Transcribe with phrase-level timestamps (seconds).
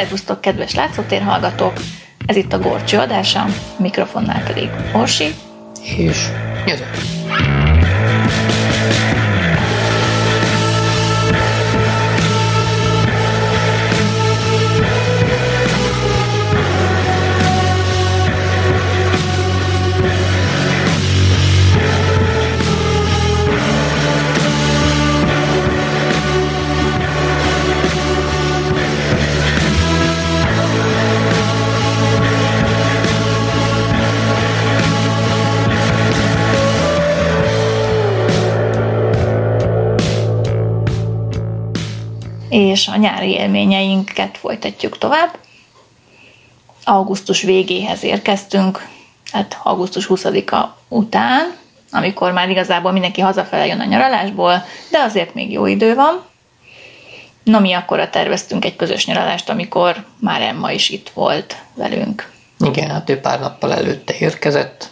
[0.00, 1.72] Szervusztok, kedves látszótér hallgatók!
[2.26, 3.44] Ez itt a Gorcső adása,
[3.76, 5.34] mikrofonnál pedig Orsi.
[5.96, 6.28] És
[6.66, 6.90] jövő.
[42.50, 45.38] És a nyári élményeinket folytatjuk tovább.
[46.84, 48.88] Augusztus végéhez érkeztünk,
[49.32, 51.56] hát augusztus 20-a után,
[51.90, 56.22] amikor már igazából mindenki hazafele jön a nyaralásból, de azért még jó idő van.
[57.42, 62.30] Na mi akkor terveztünk egy közös nyaralást, amikor már Emma is itt volt velünk.
[62.58, 64.90] Igen, hát ő pár nappal előtte érkezett,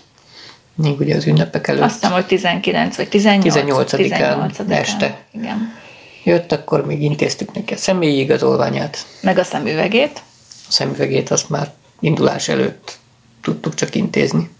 [0.74, 1.82] még ugye az ünnepek előtt.
[1.82, 3.54] Azt hiszem, hogy 19 vagy 18.
[3.54, 5.18] 18 18 este.
[5.30, 5.86] Igen
[6.28, 9.06] jött, akkor még intéztük neki a személyi igazolványát.
[9.20, 10.22] Meg a szemüvegét.
[10.68, 12.98] A szemüvegét azt már indulás előtt
[13.42, 14.50] tudtuk csak intézni.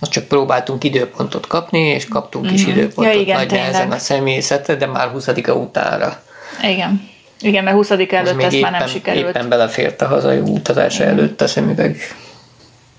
[0.00, 2.54] Azt csak próbáltunk időpontot kapni, és kaptunk mm-hmm.
[2.54, 2.70] is mhm.
[2.70, 6.22] időpontot ja, igen, nagy nehezen a személyzetre, de már 20-a utára.
[6.62, 7.08] Igen.
[7.40, 9.28] Igen, mert 20 előtt ez éppen, már nem sikerült.
[9.28, 11.18] Éppen belefért a hazai utazása igen.
[11.18, 11.96] előtt a szemüveg.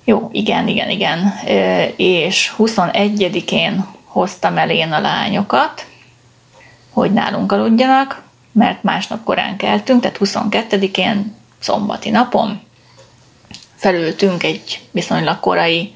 [0.04, 1.34] Jó, igen, igen, igen.
[1.96, 5.86] És 21-én hoztam el én a lányokat,
[6.92, 12.62] hogy nálunk aludjanak, mert másnap korán keltünk, tehát 22-én, szombati napon
[13.82, 15.94] felültünk egy viszonylag korai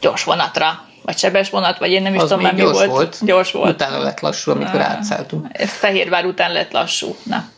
[0.00, 2.90] gyors vonatra, vagy sebes vonat, vagy én nem is az tudom már mi gyors volt.
[2.90, 3.18] volt.
[3.24, 3.72] Gyors volt.
[3.72, 5.46] Utána lett lassú, amikor ah, átszálltunk.
[5.56, 7.16] Fehérvár után lett lassú.
[7.22, 7.48] Na,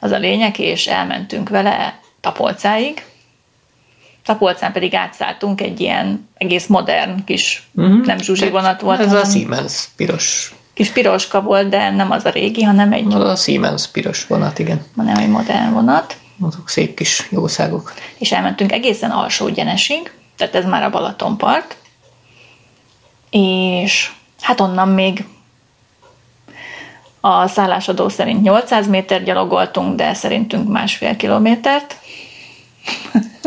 [0.00, 3.04] az a lényeg, és elmentünk vele Tapolcáig.
[4.24, 8.04] Tapolcán pedig átszálltunk egy ilyen egész modern kis, uh-huh.
[8.04, 9.00] nem zsuzsi vonat volt.
[9.00, 9.22] Ez hanem...
[9.22, 13.06] a Siemens piros kis piroska volt, de nem az a régi, hanem egy...
[13.06, 14.84] Az a Siemens piros vonat, igen.
[14.96, 16.16] Hanem egy modern vonat.
[16.40, 17.92] Azok szép kis jószágok.
[18.18, 21.76] És elmentünk egészen alsó gyenesig, tehát ez már a Balatonpart.
[23.30, 25.24] És hát onnan még
[27.20, 31.96] a szállásadó szerint 800 méter gyalogoltunk, de szerintünk másfél kilométert.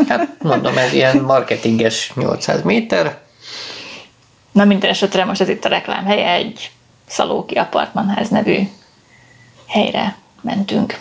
[0.08, 3.20] Hát mondom, ez ilyen marketinges 800 méter.
[4.52, 6.70] Na minden esetre most ez itt a reklám helye, egy
[7.10, 8.68] Szalóki Apartmanház nevű
[9.66, 11.00] helyre mentünk.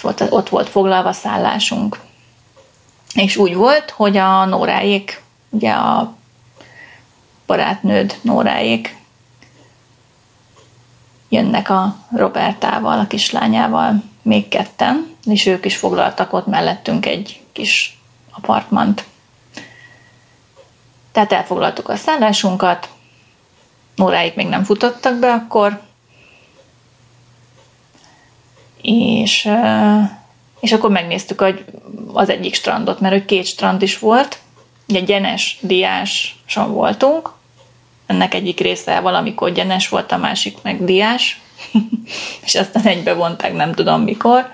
[0.00, 2.00] Volt, ott volt foglalva szállásunk.
[3.14, 6.14] És úgy volt, hogy a Nóráék, ugye a
[7.46, 8.96] barátnőd Nóráék
[11.28, 17.98] jönnek a Robertával, a kislányával, még ketten, és ők is foglaltak ott mellettünk egy kis
[18.30, 19.04] apartmant.
[21.12, 22.88] Tehát elfoglaltuk a szállásunkat,
[24.02, 25.80] óráig még nem futottak be akkor,
[28.82, 29.48] és,
[30.60, 31.64] és akkor megnéztük hogy
[32.12, 34.38] az egyik strandot, mert hogy két strand is volt,
[34.88, 37.32] ugye gyenes, diáson voltunk,
[38.06, 41.40] ennek egyik része valamikor gyenes volt, a másik meg diás,
[42.44, 44.52] és aztán egybe vonták, nem tudom mikor,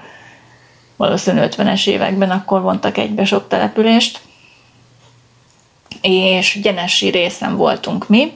[0.97, 4.21] valószínűleg 50-es években akkor vontak egybe sok települést,
[6.01, 8.33] és gyenesi részen voltunk mi,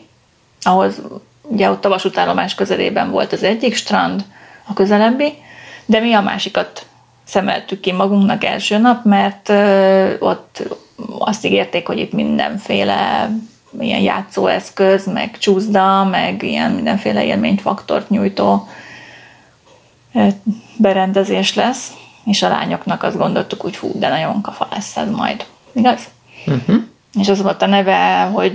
[0.62, 1.00] ahhoz
[1.42, 4.24] ugye ott a vasútállomás közelében volt az egyik strand,
[4.66, 5.34] a közelebbi,
[5.86, 6.86] de mi a másikat
[7.24, 9.48] szemeltük ki magunknak első nap, mert
[10.18, 10.62] ott
[11.18, 13.30] azt ígérték, hogy itt mindenféle
[13.80, 18.68] ilyen játszóeszköz, meg csúszda, meg ilyen mindenféle élményfaktort nyújtó
[20.76, 21.92] berendezés lesz,
[22.24, 25.46] és a lányoknak azt gondoltuk, hogy hú, de nagyon kafa lesz ez majd.
[25.72, 26.08] Igaz?
[26.46, 28.54] Uh-huh és az volt a neve, hogy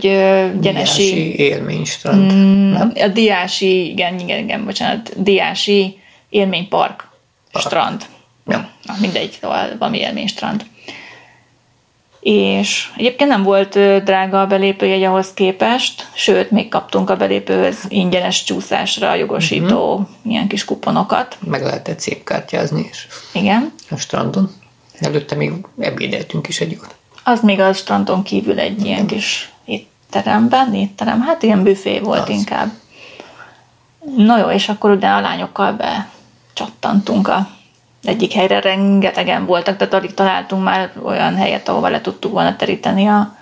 [0.60, 1.04] Gyenesi...
[1.04, 2.34] Diási élménystrand.
[2.34, 6.00] Mm, a Diási, igen, igen, igen, bocsánat, Diási
[6.30, 7.08] élménypark
[7.52, 7.68] Park.
[7.68, 8.06] strand.
[8.48, 8.70] Ja.
[8.84, 10.66] Na, mindegy, szóval valami élménystrand.
[12.20, 18.44] És egyébként nem volt drága a belépőjegy ahhoz képest, sőt, még kaptunk a belépőhöz ingyenes
[18.44, 20.08] csúszásra jogosító uh-huh.
[20.24, 21.38] ilyen kis kuponokat.
[21.48, 23.08] Meg lehetett szép kártyázni is.
[23.34, 23.74] Igen.
[23.90, 24.52] A strandon.
[25.00, 26.96] Előtte még ebédeltünk is egy jót.
[27.28, 32.30] Az még a strandon kívül egy ilyen kis étteremben, étterem, hát ilyen büfé volt az.
[32.30, 32.72] inkább.
[34.18, 36.10] Na jó, és akkor ugye a lányokkal be
[36.54, 37.48] csattantunk a
[38.04, 43.08] egyik helyre, rengetegen voltak, tehát alig találtunk már olyan helyet, ahova le tudtuk volna teríteni
[43.08, 43.36] a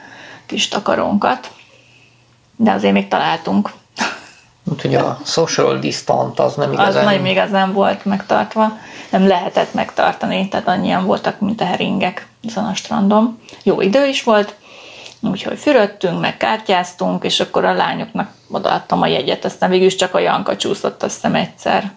[0.45, 1.51] kis takarónkat.
[2.55, 3.71] De azért még találtunk.
[4.63, 7.03] Úgyhogy a social distant az nem Az igazán...
[7.03, 8.77] nagyon igazán volt megtartva.
[9.09, 13.39] Nem lehetett megtartani, tehát annyian voltak, mint a heringek ezen a strandon.
[13.63, 14.55] Jó idő is volt,
[15.21, 20.13] úgyhogy fürödtünk, meg kártyáztunk, és akkor a lányoknak odaadtam a jegyet, aztán végül is csak
[20.13, 21.91] a Janka csúszott, azt hiszem egyszer.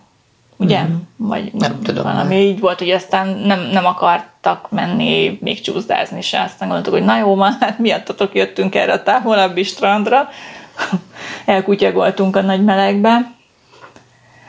[0.56, 0.82] Ugye?
[0.82, 0.96] Mm-hmm.
[1.16, 2.42] Vagy Nem tudom, Valami nem.
[2.42, 6.40] így volt, hogy aztán nem, nem akartak menni, még csúszdázni se.
[6.40, 10.28] Aztán gondoltuk, hogy na jó, van, hát miattatok jöttünk erre a távolabbi strandra.
[11.46, 13.35] Elkutyagoltunk a nagy melegbe.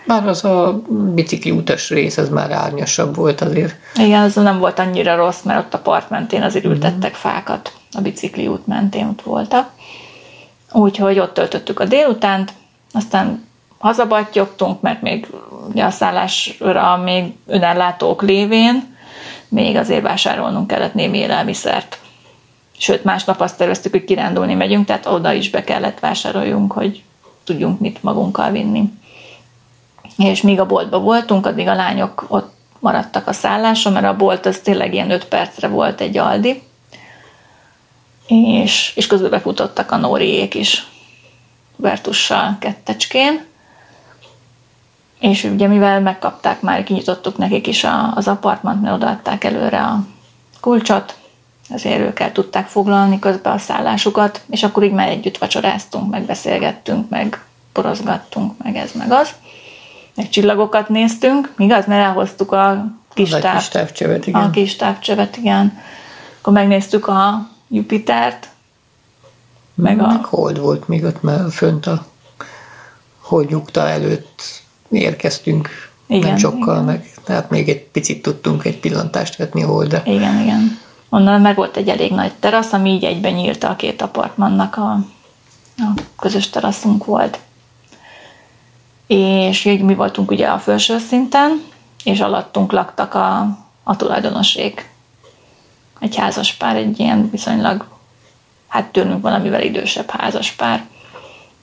[0.07, 3.75] Már az a bicikli utas rész, az már árnyasabb volt azért.
[3.95, 7.74] Igen, az nem volt annyira rossz, mert ott a part mentén azért ültettek fákat.
[7.92, 9.69] A bicikli út mentén ott voltak.
[10.71, 12.54] Úgyhogy ott töltöttük a délutánt,
[12.94, 13.45] aztán
[13.77, 15.27] hazabattyogtunk, mert még
[15.69, 18.95] ugye a szállásra még önellátók lévén
[19.50, 22.00] még azért vásárolnunk kellett némi élelmiszert.
[22.77, 27.04] Sőt, másnap azt terveztük, hogy kirándulni megyünk, tehát oda is be kellett vásároljunk, hogy
[27.44, 28.89] tudjunk mit magunkkal vinni.
[30.17, 34.45] És míg a boltban voltunk, addig a lányok ott maradtak a szálláson, mert a bolt
[34.45, 36.61] az tényleg ilyen 5 percre volt egy Aldi,
[38.27, 40.87] és, és közben befutottak a Nóriék is,
[41.75, 43.45] Bertussal kettecskén,
[45.19, 50.05] és ugye mivel megkapták már, kinyitottuk nekik is a, az apartmant, mert odaadták előre a
[50.61, 51.17] kulcsot,
[51.69, 56.23] ezért ők el tudták foglalni közben a szállásukat, és akkor így már együtt vacsoráztunk, meg
[56.23, 59.29] beszélgettünk, meg porozgattunk, meg ez, meg az.
[60.17, 61.85] Meg csillagokat néztünk, igaz?
[61.85, 64.51] Mert elhoztuk a kis, táv, kis távcsövet, a igen.
[64.51, 65.79] kis távcsövet, igen.
[66.39, 68.49] Akkor megnéztük a Jupitert,
[69.75, 70.07] meg a...
[70.07, 72.05] Meg hold volt még ott, mert fönt a
[73.21, 74.41] hold nyugta előtt
[74.89, 75.69] érkeztünk
[76.07, 76.83] Igen, nem sokkal igen.
[76.83, 80.01] meg, tehát még egy picit tudtunk egy pillantást vetni a holdra.
[80.05, 80.79] Igen, igen.
[81.09, 84.91] Onnan meg volt egy elég nagy terasz, ami így egyben nyílta a két apartmannak a,
[85.77, 87.39] a közös teraszunk volt.
[89.07, 91.63] És így mi voltunk ugye a felső szinten,
[92.04, 94.89] és alattunk laktak a, a tulajdonosék.
[96.00, 97.88] Egy házas pár, egy ilyen viszonylag,
[98.68, 100.86] hát tőlünk valamivel idősebb házas pár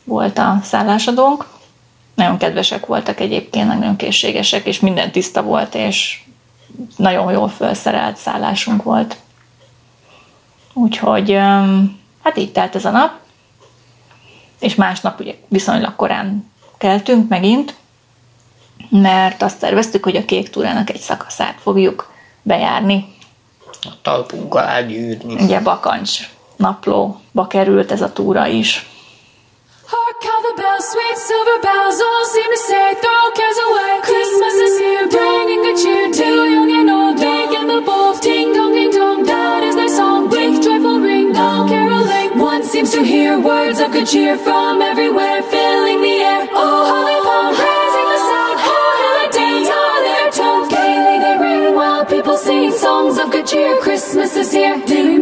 [0.05, 1.47] volt a szállásadónk.
[2.15, 6.23] Nagyon kedvesek voltak egyébként, nagyon készségesek, és minden tiszta volt, és
[6.97, 9.17] nagyon jól felszerelt szállásunk volt.
[10.73, 11.33] Úgyhogy
[12.23, 13.13] hát így telt ez a nap,
[14.61, 16.53] és másnap ugye viszonylag korán
[16.85, 17.75] keltünk megint,
[18.91, 23.15] mert azt terveztük, hogy a kék túrának egy szakaszát fogjuk bejárni.
[23.83, 25.43] A talpunk alá gyűrni.
[25.43, 26.11] Ugye Bakancs
[26.57, 28.87] naplóba került ez a túra is.
[29.87, 33.93] Hark how the bells, sweet silver bells, all seem to say, throw cares away.
[34.11, 38.17] Christmas is here, bringing good cheer to young and old, big and the bold.
[38.21, 40.21] Ding dong, ding dong, that is their song.
[40.33, 42.31] With joyful ring, all caroling.
[42.53, 46.14] One seems to hear words of good cheer from everywhere, filling the
[53.25, 53.81] of good cheer.
[53.81, 54.77] Christmas is here.
[54.87, 55.19] Merry,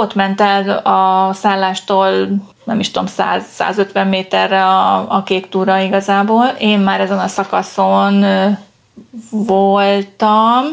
[0.00, 2.28] Ott ment el a szállástól,
[2.64, 6.46] nem is tudom, 100-150 méterre a, a kék túra igazából.
[6.46, 8.24] Én már ezen a szakaszon
[9.30, 10.64] voltam,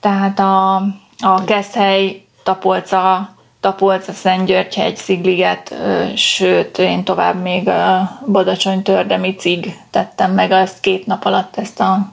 [0.00, 0.74] tehát a,
[1.18, 3.30] a Keszhely, Tapolca,
[3.60, 5.74] Tapolca, Szentgyörgyhegy, Szigliget,
[6.14, 12.12] sőt, én tovább még a Badacsony Tördemicig tettem meg ezt két nap alatt ezt a,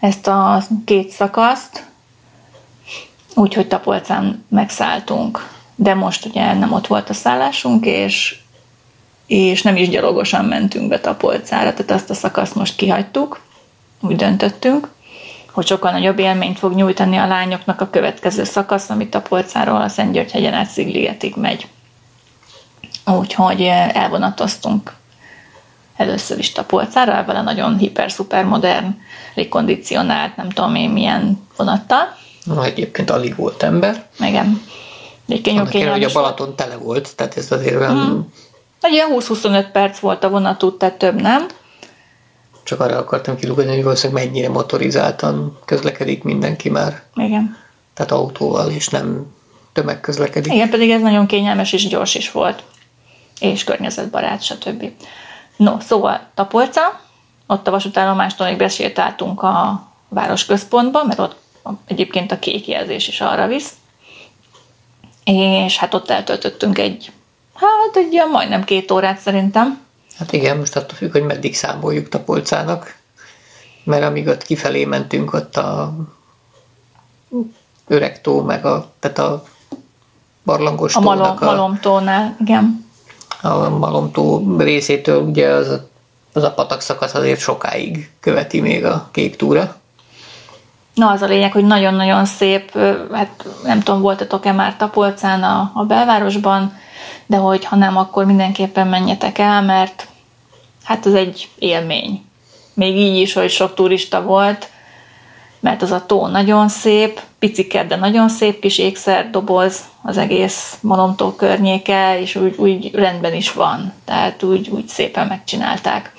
[0.00, 1.86] ezt a két szakaszt,
[3.34, 5.48] úgyhogy Tapolcán megszálltunk.
[5.74, 8.38] De most ugye nem ott volt a szállásunk, és,
[9.26, 13.40] és nem is gyalogosan mentünk be Tapolcára, tehát azt a szakaszt most kihagytuk,
[14.00, 14.88] úgy döntöttünk,
[15.52, 20.54] hogy sokkal nagyobb élményt fog nyújtani a lányoknak a következő szakasz, ami Tapolcáról a Szentgyörgyhegyen
[20.54, 21.68] át Szigligetig megy.
[23.06, 23.62] Úgyhogy
[23.92, 24.92] elvonatoztunk
[25.96, 28.98] először is Tapolcára, vele nagyon hiper-szuper modern,
[29.34, 32.16] légkondicionált, nem tudom én milyen vonattal.
[32.44, 34.06] Na, egyébként alig volt ember.
[34.20, 34.62] Igen.
[35.28, 36.24] Egyébként Annak ellenére, hogy a kényelmes volt.
[36.36, 38.32] Balaton tele volt, tehát ez azért olyan,
[38.80, 41.46] Egy ilyen 20-25 perc volt a vonatút, tehát több nem.
[42.62, 47.56] csak arra akartam kilugani, hogy valószínűleg mennyire motorizáltan közlekedik mindenki már, Igen.
[47.94, 49.26] tehát autóval, és nem
[49.72, 50.52] tömegközlekedik.
[50.52, 52.62] Igen, pedig ez nagyon kényelmes és gyors is volt.
[53.40, 54.84] És környezetbarát, stb.
[55.56, 57.00] No, szóval Tapolca,
[57.46, 61.36] ott a vasútállomástól még besétáltunk a városközpontba, mert ott
[61.86, 63.72] egyébként a kék jelzés is arra visz.
[65.24, 67.12] És hát ott eltöltöttünk egy,
[67.54, 69.82] hát egy ilyen majdnem két órát szerintem.
[70.18, 72.96] Hát igen, most attól függ, hogy meddig számoljuk a polcának,
[73.84, 75.94] mert amíg ott kifelé mentünk, ott a
[77.86, 79.44] öreg tó, meg a, tehát a
[80.44, 82.86] barlangos A malom, a, malomtónál, igen.
[83.42, 85.88] a malomtó részétől ugye az a,
[86.32, 89.76] az a patak szakasz azért sokáig követi még a kék túra.
[90.94, 92.78] Na, az a lényeg, hogy nagyon-nagyon szép,
[93.12, 96.76] hát nem tudom, voltatok-e már Tapolcán a, a belvárosban,
[97.26, 100.08] de hogy ha nem, akkor mindenképpen menjetek el, mert
[100.84, 102.24] hát ez egy élmény.
[102.74, 104.68] Még így is, hogy sok turista volt,
[105.60, 111.32] mert az a tó nagyon szép, picike, de nagyon szép kis ékszerdoboz az egész Malomtó
[111.32, 116.12] környéke, és úgy, úgy rendben is van, tehát úgy, úgy szépen megcsinálták.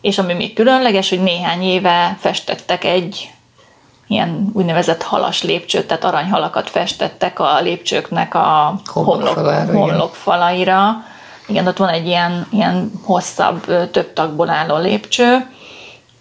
[0.00, 3.30] És ami még különleges, hogy néhány éve festettek egy
[4.10, 9.74] ilyen úgynevezett halas lépcsőt, tehát aranyhalakat festettek a lépcsőknek a Homlokfalára, igen.
[9.74, 11.04] homlokfalaira.
[11.46, 15.50] Igen, ott van egy ilyen, ilyen hosszabb, több tagból álló lépcső,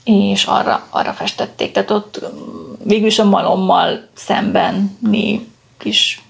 [0.03, 1.72] és arra, arra festették.
[1.72, 4.98] Tehát ott mm, végülis a malommal szemben
[5.77, 6.22] kis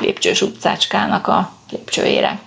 [0.00, 2.38] lépcsős utcácskának a lépcsőjére.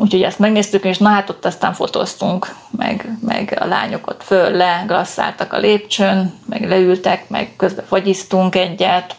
[0.00, 4.50] Úgyhogy ezt megnéztük, és na hát ott aztán fotóztunk, meg, meg a lányok ott föl,
[4.50, 9.16] le, glasszáltak a lépcsőn, meg leültek, meg közben fagyiztunk egyet.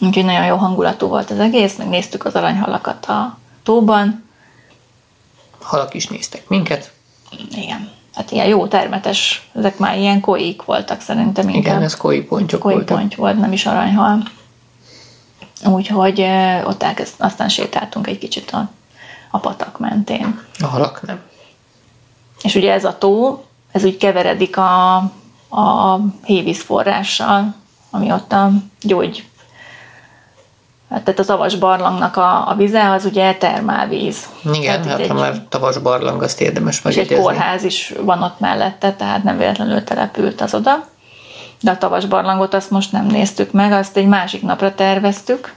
[0.00, 4.24] Úgyhogy nagyon jó hangulatú volt az egész, meg néztük az aranyhalakat a tóban.
[5.60, 6.92] Halak is néztek minket.
[7.50, 11.64] Igen, hát ilyen jó termetes, ezek már ilyen koik voltak szerintem inkább.
[11.64, 12.98] Igen, ez koi pontyok koi voltak.
[12.98, 14.22] ponty volt, nem is aranyhal.
[15.64, 16.20] Úgyhogy
[16.64, 18.70] ott elkezd, aztán sétáltunk egy kicsit a,
[19.34, 20.40] a patak mentén.
[20.60, 21.20] A halak nem.
[22.42, 24.96] És ugye ez a tó, ez úgy keveredik a,
[25.48, 27.54] a hévíz forrással,
[27.90, 29.26] ami ott a gyógy,
[30.90, 34.28] hát tehát az avas barlangnak a, a vize, az ugye termálvíz.
[34.52, 37.24] Igen, Tehát hát itt ha egy, már tavas barlang, azt érdemes és egy megjegyezni.
[37.24, 40.84] kórház is van ott mellette, tehát nem véletlenül települt az oda.
[41.60, 45.54] De a tavas barlangot azt most nem néztük meg, azt egy másik napra terveztük,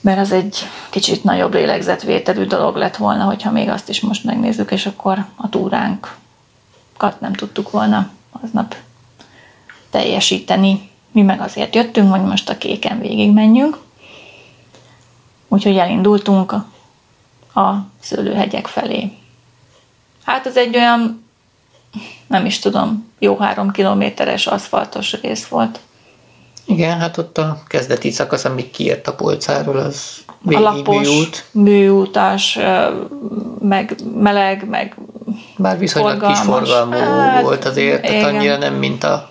[0.00, 0.58] mert az egy
[0.90, 5.48] kicsit nagyobb lélegzetvételű dolog lett volna, hogyha még azt is most megnézzük, és akkor a
[5.48, 8.10] túránkat nem tudtuk volna
[8.42, 8.74] aznap
[9.90, 10.90] teljesíteni.
[11.12, 13.78] Mi meg azért jöttünk, hogy most a kéken végig menjünk.
[15.48, 16.52] Úgyhogy elindultunk
[17.54, 19.12] a, szőlőhegyek felé.
[20.24, 21.24] Hát ez egy olyan,
[22.26, 25.80] nem is tudom, jó három kilométeres aszfaltos rész volt.
[26.68, 31.44] Igen, hát ott a kezdeti szakasz, amíg kiért a polcáról, az a végig lapos, műút.
[31.50, 32.88] műutas, ö,
[33.60, 34.96] meg meleg, meg
[35.56, 36.38] Bár viszonylag forgalmas.
[36.38, 38.34] kis forgalmú Hát, volt azért, tehát igen.
[38.34, 39.30] annyira nem, mint a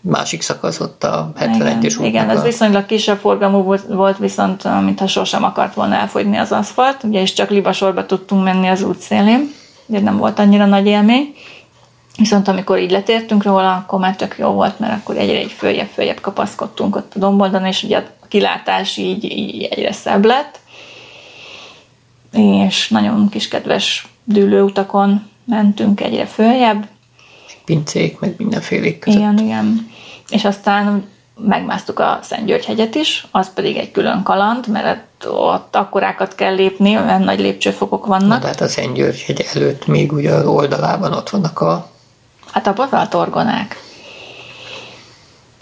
[0.00, 2.42] másik szakasz ott a 71-es igen, ez a...
[2.42, 7.32] viszonylag kisebb forgalmú volt, volt viszont mintha sosem akart volna elfogyni az aszfalt, ugye és
[7.32, 9.52] csak libasorba tudtunk menni az út szélén,
[9.86, 11.34] ugye nem volt annyira nagy élmény.
[12.16, 16.20] Viszont amikor így letértünk róla, akkor már tök jó volt, mert akkor egyre egy följebb-följebb
[16.20, 20.58] kapaszkodtunk ott a domboldon, és ugye a kilátás így, így egyre szebb lett.
[22.32, 26.88] És nagyon kis kedves dűlőutakon mentünk egyre följebb.
[27.64, 29.18] pincék, meg mindenfélék között.
[29.18, 29.90] Igen, igen.
[30.28, 31.08] És aztán
[31.46, 36.54] megmásztuk a Szent György hegyet is, az pedig egy külön kaland, mert ott akkorákat kell
[36.54, 38.40] lépni, olyan nagy lépcsőfokok Na, vannak.
[38.40, 41.90] de hát a Szent György hegy előtt még ugye az oldalában ott vannak a
[42.52, 43.82] Hát a bazalt orgonák.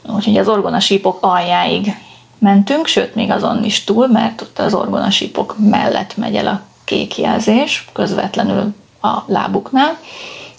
[0.02, 1.94] Úgyhogy az orgonasípok aljáig
[2.38, 7.18] mentünk, sőt, még azon is túl, mert ott az orgonasípok mellett megy el a kék
[7.18, 9.98] jelzés, közvetlenül a lábuknál,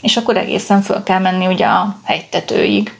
[0.01, 2.99] és akkor egészen föl kell menni ugye a hegytetőig,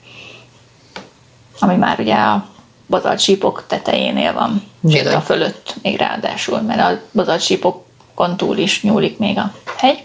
[1.59, 2.45] ami már ugye a
[2.87, 5.13] bazaltsípok tetejénél van, Bizony.
[5.13, 10.03] a fölött még ráadásul, mert a bazaltsípokon túl is nyúlik még a hegy.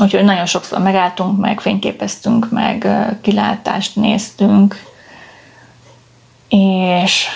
[0.00, 2.88] Úgyhogy nagyon sokszor megálltunk, meg fényképeztünk, meg
[3.22, 4.84] kilátást néztünk,
[6.48, 7.26] és,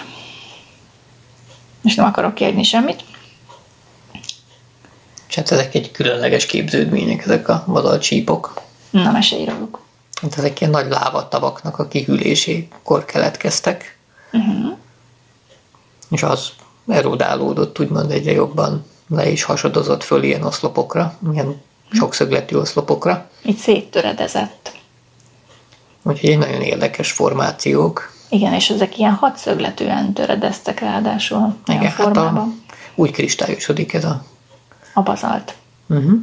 [1.82, 3.04] és nem akarok kiadni semmit.
[5.28, 8.60] És hát ezek egy különleges képződmények, ezek a vadalcsípok.
[8.90, 9.80] Na, mesélj róluk.
[10.22, 13.98] Hát ezek ilyen nagy lávatavaknak a kihűlésékor keletkeztek.
[14.32, 14.76] Uh-huh.
[16.10, 16.52] És az
[16.86, 21.62] erodálódott, úgymond egyre jobban le is hasadozott föl ilyen oszlopokra, ilyen
[21.92, 23.28] sokszögletű oszlopokra.
[23.44, 24.72] Így széttöredezett.
[26.02, 28.12] Úgyhogy egy nagyon érdekes formációk.
[28.28, 32.48] Igen, és ezek ilyen hatszögletűen töredeztek ráadásul Igen, hát a,
[32.94, 34.24] úgy kristályosodik ez a...
[34.94, 35.54] A bazalt.
[35.86, 36.20] Uh-huh.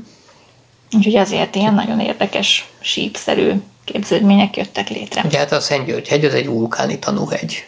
[0.92, 3.52] Úgyhogy azért ilyen nagyon érdekes, sípszerű
[3.84, 5.22] képződmények jöttek létre.
[5.26, 7.68] Ugye hát a Szent György hegy az egy vulkáni tanúhegy.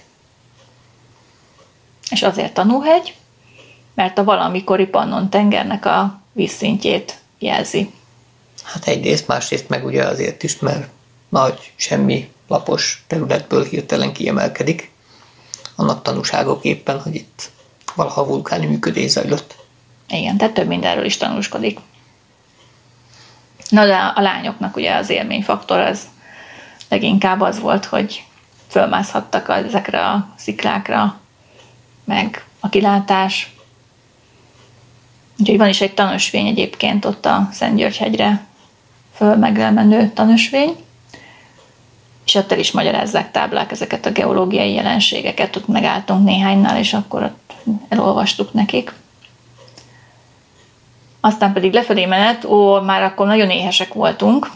[2.09, 3.15] És azért tanúhegy,
[3.93, 7.91] mert a valamikori Pannon tengernek a vízszintjét jelzi.
[8.63, 10.87] Hát egyrészt, másrészt meg ugye azért is, mert
[11.29, 14.91] nagy, semmi lapos területből hirtelen kiemelkedik.
[15.75, 17.51] Annak tanúságok éppen, hogy itt
[17.95, 19.55] valaha vulkáni működés zajlott.
[20.07, 21.79] Igen, tehát több mindenről is tanúskodik.
[23.69, 26.01] Na de a lányoknak ugye az élményfaktor az
[26.89, 28.23] leginkább az volt, hogy
[28.67, 31.19] fölmászhattak ezekre a sziklákra,
[32.03, 33.55] meg a kilátás.
[35.43, 38.45] Úgyhogy van is egy tanösvény egyébként ott a Szentgyörgyhegyre
[39.13, 40.75] föl meglemenő tanösvény,
[42.25, 47.23] és ott el is magyarázzák táblák ezeket a geológiai jelenségeket, ott megálltunk néhánynál, és akkor
[47.23, 47.53] ott
[47.89, 48.93] elolvastuk nekik.
[51.19, 54.51] Aztán pedig lefelé menet, ó, már akkor nagyon éhesek voltunk,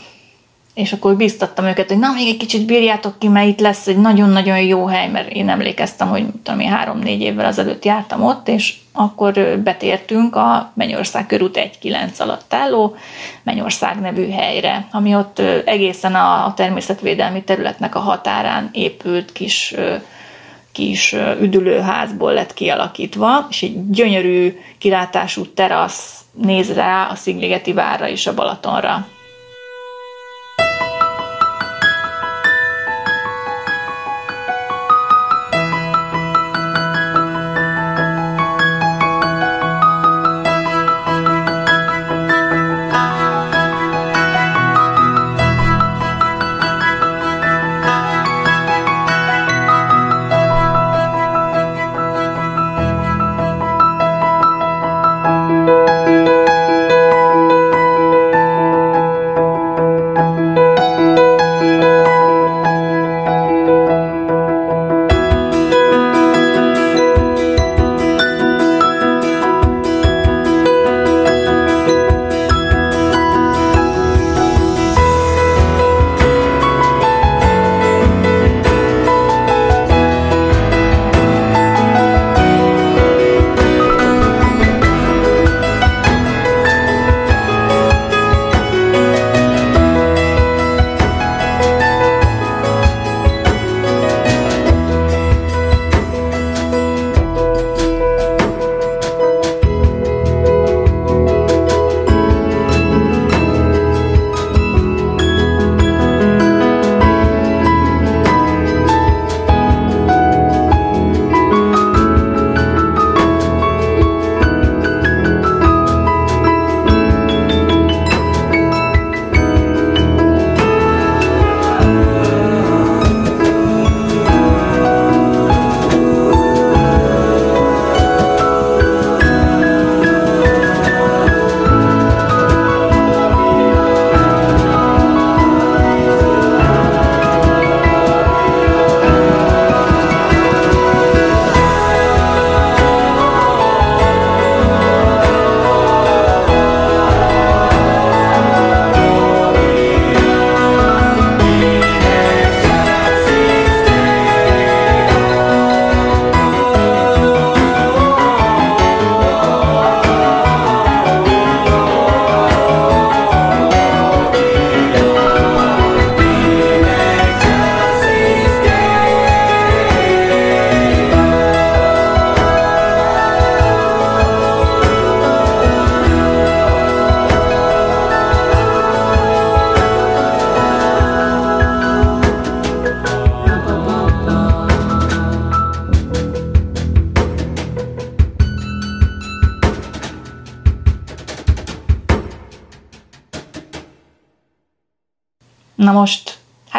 [0.77, 3.97] és akkor biztattam őket, hogy na, még egy kicsit bírjátok ki, mert itt lesz egy
[3.97, 8.75] nagyon-nagyon jó hely, mert én emlékeztem, hogy tudom én három-négy évvel azelőtt jártam ott, és
[8.93, 12.95] akkor betértünk a Mennyország körút 1-9 alatt álló
[13.43, 19.75] Mennyország nevű helyre, ami ott egészen a, természetvédelmi területnek a határán épült kis
[20.71, 28.27] kis üdülőházból lett kialakítva, és egy gyönyörű kilátású terasz néz rá a Szigligeti várra és
[28.27, 29.07] a Balatonra.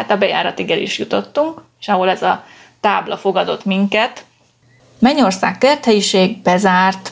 [0.09, 2.43] Hát a bejáratig el is jutottunk, és ahol ez a
[2.79, 4.23] tábla fogadott minket.
[4.99, 7.11] Mennyország kerthelyiség bezárt,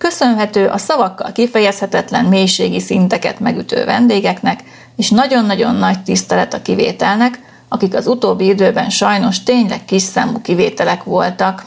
[0.00, 4.60] Köszönhető a szavakkal kifejezhetetlen mélységi szinteket megütő vendégeknek,
[4.96, 11.04] és nagyon-nagyon nagy tisztelet a kivételnek, akik az utóbbi időben sajnos tényleg kis számú kivételek
[11.04, 11.64] voltak.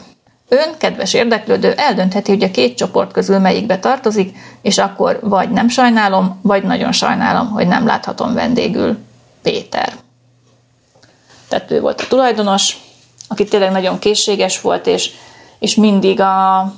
[0.48, 5.68] Ön, kedves érdeklődő, eldöntheti, hogy a két csoport közül melyikbe tartozik, és akkor vagy nem
[5.68, 8.98] sajnálom, vagy nagyon sajnálom, hogy nem láthatom vendégül.
[9.42, 10.03] Péter.
[11.54, 12.76] Tehát ő volt a tulajdonos,
[13.28, 15.10] aki tényleg nagyon készséges volt, és,
[15.58, 16.72] és mindig a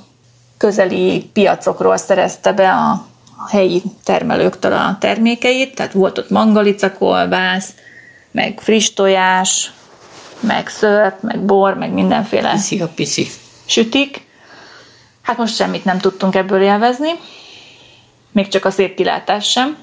[0.57, 2.89] közeli piacokról szerezte be a,
[3.37, 7.73] a helyi termelőktől a termékeit, tehát volt ott mangalica kolbász,
[8.31, 9.71] meg friss tojás,
[10.39, 13.27] meg szörp, meg bor, meg mindenféle Piszi a piszi.
[13.65, 14.25] sütik.
[15.21, 17.11] Hát most semmit nem tudtunk ebből élvezni,
[18.31, 19.77] még csak a szép kilátás sem.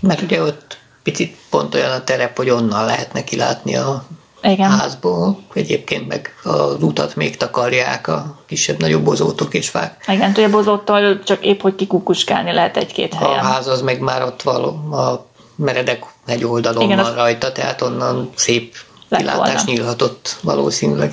[0.00, 4.06] Mert ugye ott picit pont olyan a terep, hogy onnan lehetne kilátni a
[4.42, 4.70] Igen.
[4.70, 5.38] házból.
[5.54, 10.04] Egyébként meg az utat még takarják a kisebb-nagyobb bozótok és fák.
[10.08, 13.44] Igen, ugye bozóttól csak épp, hogy kikukuskálni lehet egy-két A helyen.
[13.44, 17.82] ház az meg már ott való, a meredek egy oldalon Igen, van az- rajta, tehát
[17.82, 18.74] onnan szép
[19.10, 21.12] kilátás nyílhatott valószínűleg.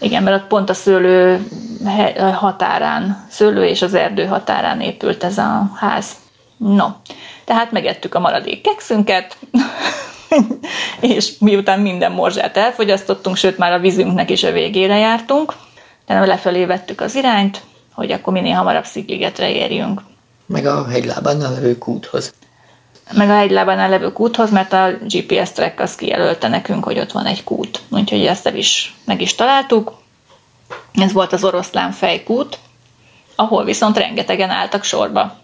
[0.00, 1.48] Igen, mert ott pont a szőlő
[2.34, 6.06] határán, szőlő és az erdő határán épült ez a ház.
[6.56, 6.86] No,
[7.44, 9.36] tehát megettük a maradék kekszünket,
[11.00, 15.54] és miután minden morzsát elfogyasztottunk, sőt már a vízünknek is a végére jártunk,
[16.06, 17.62] de lefelé vettük az irányt,
[17.92, 20.02] hogy akkor minél hamarabb Szigligetre érjünk.
[20.46, 22.32] Meg a hegylábán levő kúthoz.
[23.12, 27.26] Meg a hegylábánál levő kúthoz, mert a GPS track az kijelölte nekünk, hogy ott van
[27.26, 27.80] egy kút.
[27.88, 29.92] Úgyhogy ezt el is, meg is találtuk.
[30.92, 32.58] Ez volt az oroszlán fejkút,
[33.36, 35.36] ahol viszont rengetegen álltak sorba.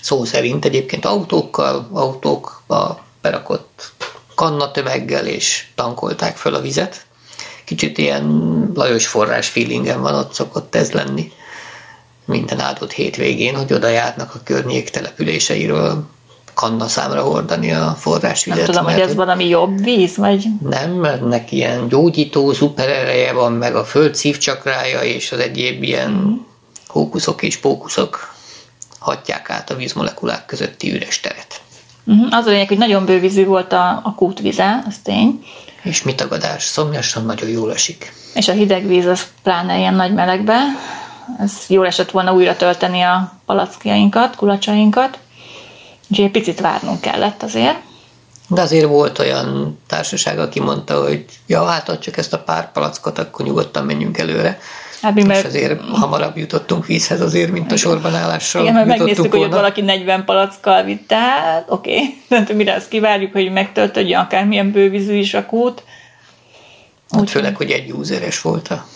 [0.00, 3.92] Szó szerint egyébként autókkal, autókba berakott
[4.34, 7.06] kannatömeggel, és tankolták föl a vizet.
[7.64, 8.26] Kicsit ilyen
[8.74, 11.32] Lajos forrás feelingem van, ott szokott ez lenni.
[12.24, 16.04] Minden áldott hétvégén, hogy oda járnak a környék településeiről
[16.54, 18.58] kanna számra hordani a forrásvizet.
[18.58, 23.32] Nem tudom, hogy mert ez valami jobb víz, vagy Nem, mert neki ilyen gyógyító, szuperereje
[23.32, 26.44] van, meg a föld szívcsakrája, és az egyéb ilyen
[26.86, 28.34] hókuszok és pókuszok
[28.98, 31.60] hatják át a vízmolekulák közötti üres teret.
[32.04, 32.26] Uh-huh.
[32.30, 35.44] az a lényeg, hogy nagyon bővízű volt a, a kútvize, az tény,
[35.82, 38.12] És mi tagadás, szomjasan nagyon jól esik.
[38.34, 40.58] és a hideg víz az pláne ilyen nagy melegbe.
[41.38, 45.18] Ez jól esett volna újra tölteni a palackjainkat, kulacsainkat,
[46.10, 47.78] úgyhogy egy picit várnunk kellett azért.
[48.48, 53.18] De azért volt olyan társaság, aki mondta, hogy ja, hát csak ezt a pár palackot,
[53.18, 54.58] akkor nyugodtan menjünk előre.
[55.02, 59.24] Hát mi mert, azért hamarabb jutottunk vízhez azért, mint a sorban állással igen, mert megnéztük,
[59.24, 59.56] hogy ott volna.
[59.56, 62.56] valaki 40 palackkal vitt, tehát oké, okay.
[62.56, 65.82] mire azt kivárjuk, hogy megtöltődjön akármilyen bővízű is a kút.
[67.10, 68.86] Hát főleg, hogy egy useres volt a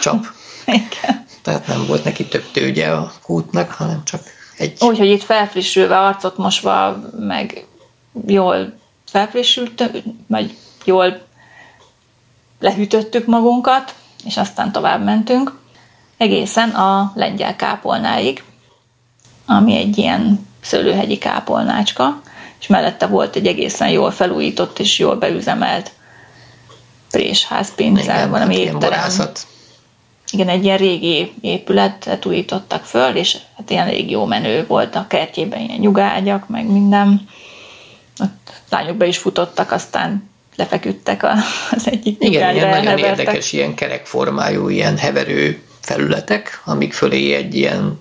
[0.00, 0.26] csap.
[0.66, 1.24] Igen.
[1.42, 4.20] Tehát nem volt neki több tőgye a kútnak, hanem csak
[4.56, 4.76] egy.
[4.80, 7.66] Úgyhogy itt felfrissülve, arcot mosva, meg
[8.26, 8.72] jól
[9.10, 9.90] felfrissült,
[10.26, 11.20] vagy jól
[12.60, 13.94] lehűtöttük magunkat,
[14.26, 15.58] és aztán tovább mentünk,
[16.16, 18.42] egészen a lengyel kápolnáig,
[19.46, 22.20] ami egy ilyen szőlőhegyi kápolnácska,
[22.60, 25.90] és mellette volt egy egészen jól felújított és jól beüzemelt
[27.10, 29.10] présház, Igen, valami étterem.
[30.32, 35.06] Igen, egy ilyen régi épületet újítottak föl, és hát ilyen elég jó menő volt a
[35.06, 37.28] kertjében, ilyen nyugágyak, meg minden.
[38.18, 41.32] Ott lányok be is futottak, aztán lefeküdtek a,
[41.70, 43.18] az egyik Igen, ilyen nagyon elhevertek.
[43.18, 48.00] érdekes, ilyen kerekformájú, ilyen heverő felületek, amik fölé egy ilyen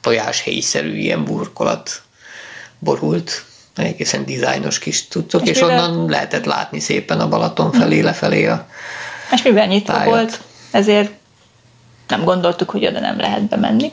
[0.00, 2.02] tojáshéjszerű ilyen burkolat
[2.78, 3.44] borult,
[3.76, 8.46] egészen dizájnos kis cuccok, És és, mivel- onnan lehetett látni szépen a Balaton felé, lefelé
[8.46, 8.66] a
[9.32, 10.08] És mivel nyitva Tájat.
[10.08, 11.10] volt, ezért
[12.08, 13.92] nem gondoltuk, hogy oda nem lehet bemenni.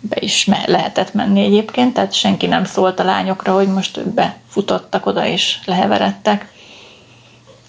[0.00, 4.06] Be is me- lehetett menni egyébként, tehát senki nem szólt a lányokra, hogy most ők
[4.06, 6.52] befutottak oda és leheveredtek.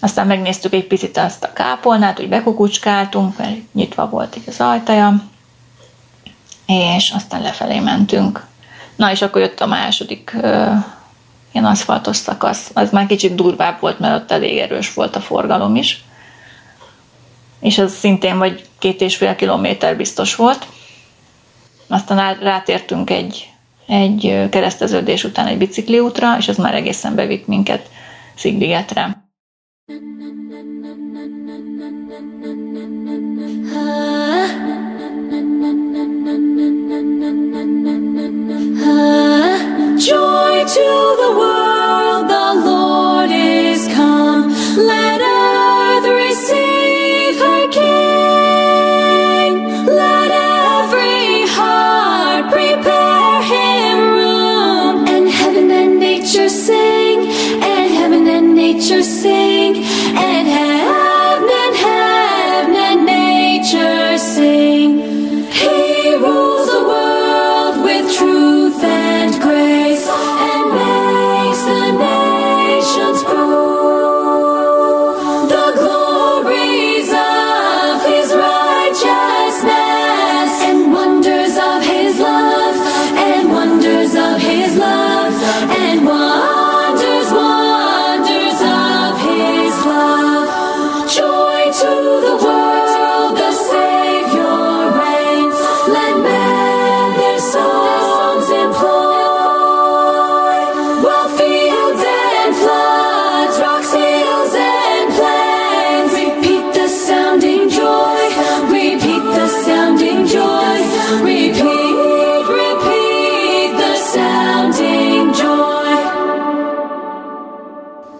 [0.00, 5.22] Aztán megnéztük egy picit azt a kápolnát, hogy bekukucskáltunk, mert nyitva volt így az ajtaja,
[6.66, 8.46] és aztán lefelé mentünk.
[8.96, 10.72] Na és akkor jött a második ö,
[11.52, 12.70] ilyen aszfaltos szakasz.
[12.74, 16.04] Az már kicsit durvább volt, mert ott elég erős volt a forgalom is.
[17.60, 20.66] És az szintén vagy két és fél kilométer biztos volt.
[21.88, 23.52] Aztán rátértünk egy,
[23.86, 27.90] egy kereszteződés után egy bicikliútra, és az már egészen bevitt minket
[28.34, 29.24] Szigligetre.
[39.98, 41.65] Joy to the world,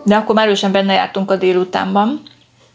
[0.06, 2.22] De akkor már ősen benne jártunk a délutánban,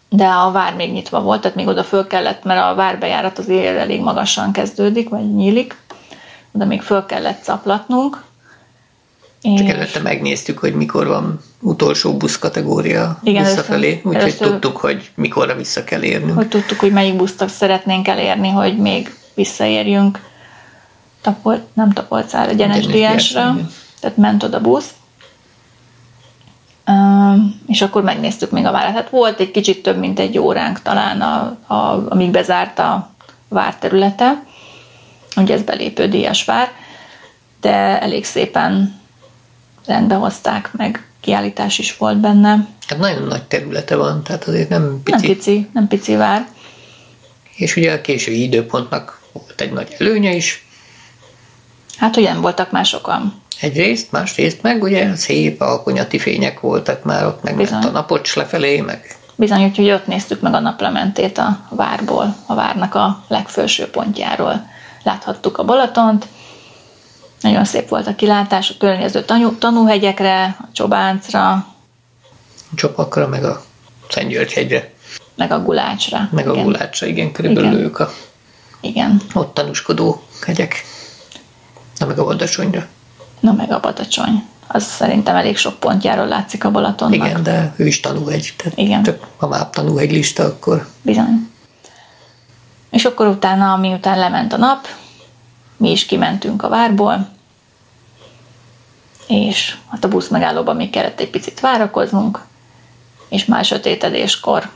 [0.10, 3.78] de a vár még nyitva volt, tehát még oda föl kellett, mert a várbejárat azért
[3.78, 5.76] elég magasan kezdődik, vagy nyílik,
[6.52, 8.24] oda még föl kellett caplatnunk.
[9.42, 15.12] Csak És- előtte megnéztük, hogy mikor van utolsó busz kategória Igen, visszafelé, úgyhogy tudtuk, hogy
[15.16, 16.36] mikorra vissza kell érnünk.
[16.38, 20.20] hogy tudtuk, hogy melyik buszt szeretnénk elérni, hogy még visszaérjünk
[21.22, 23.58] Tapol, nem Tapolcára, Gyenes Gyenes Diásra,
[24.00, 24.90] tehát ment oda busz.
[27.68, 28.94] És akkor megnéztük még a várat.
[28.94, 33.10] Hát volt egy kicsit több, mint egy óránk talán, a, a, amíg bezárt a
[33.48, 34.44] vár területe.
[35.36, 36.72] Ugye ez belépő díjas vár,
[37.62, 39.00] de elég szépen
[39.86, 42.68] rendbe hozták, meg kiállítás is volt benne.
[42.88, 45.18] Hát nagyon nagy területe van, tehát azért nem pici.
[45.18, 46.48] Nem pici, nem pici vár.
[47.56, 50.66] És ugye a késői időpontnak volt egy nagy előnye is,
[52.02, 53.41] Hát, hogy nem voltak már sokan.
[53.62, 57.84] Egyrészt, másrészt meg ugye szép alkonyati fények voltak már, ott meg Bizony.
[57.84, 62.96] a napocs lefelé, meg Bizony, úgyhogy ott néztük meg a naplementét a várból, a várnak
[62.96, 64.70] a legfelső pontjáról.
[65.04, 66.28] Láthattuk a Balatont,
[67.42, 73.62] nagyon szép volt a kilátás a környező tanú, tanúhegyekre, a Csobáncra, a csopakra, meg a
[74.10, 74.92] Szentgyörgyhegyre,
[75.36, 76.30] meg a Gulácsra.
[76.32, 76.64] meg a Igen.
[76.64, 77.84] Gulácsra, igen, körülbelül Igen.
[77.84, 78.12] ők a
[78.82, 80.84] Igen, ott tanúskodó hegyek.
[81.98, 82.86] Na meg a Vadacsonyra.
[83.42, 84.46] Na meg a Badacsony.
[84.68, 87.28] Az szerintem elég sok pontjáról látszik a Balatonnak.
[87.28, 88.54] Igen, de ő is tanúhegy.
[88.58, 89.04] Tehát Igen.
[89.04, 91.50] Csak ha már tanúhegy lista, akkor Bizony.
[92.90, 94.88] És akkor utána, miután lement a nap,
[95.78, 97.30] mi is kimentünk a várból,
[99.28, 102.40] és hát a busz megállóban még kellett egy picit várakoznunk,
[103.30, 104.70] és már sötétedéskor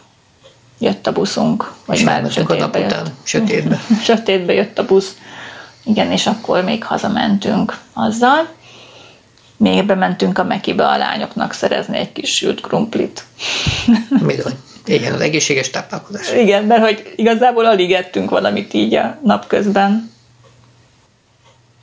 [0.80, 3.12] jött a buszunk, vagy és már sötétbe után, jött.
[3.24, 3.80] sötétbe.
[4.04, 5.18] sötétbe jött a busz.
[5.86, 8.48] Igen, és akkor még hazamentünk azzal.
[9.58, 13.24] Még bementünk a Mekibe a lányoknak szerezni egy kis sült krumplit.
[14.28, 14.54] Bizony.
[14.86, 16.32] Igen, az egészséges táplálkozás.
[16.32, 20.12] Igen, mert hogy igazából alig ettünk valamit így a napközben.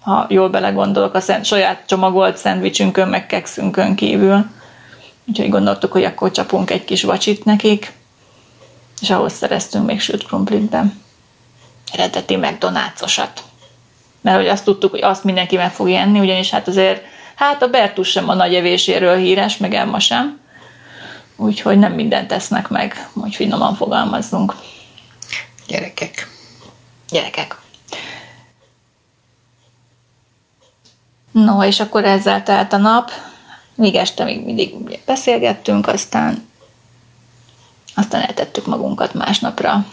[0.01, 4.45] Ha jól belegondolok, a szent, saját csomagolt szendvicsünkön, meg kekszünkön kívül.
[5.25, 7.93] Úgyhogy gondoltuk, hogy akkor csapunk egy kis vacsit nekik,
[9.01, 10.85] és ahhoz szereztünk még sült krumplit, de
[11.93, 13.29] eredeti McDonald'sosat.
[14.23, 17.05] Mert hogy azt tudtuk, hogy azt mindenki meg fog enni, ugyanis hát azért,
[17.35, 20.41] hát a Bertus sem a nagy evéséről híres, meg Emma sem.
[21.37, 24.55] Úgyhogy nem mindent tesznek meg, hogy finoman fogalmazzunk.
[25.67, 26.29] Gyerekek.
[27.11, 27.57] Gyerekek.
[31.33, 33.11] No, és akkor ezzel telt a nap.
[33.75, 34.75] Míg este még mindig
[35.07, 36.51] beszélgettünk, aztán
[37.95, 39.87] aztán eltettük magunkat másnapra.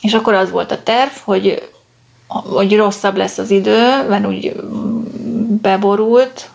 [0.00, 1.72] És akkor az volt a terv, hogy,
[2.34, 4.52] hogy rosszabb lesz az idő, mert úgy
[5.62, 6.48] beborult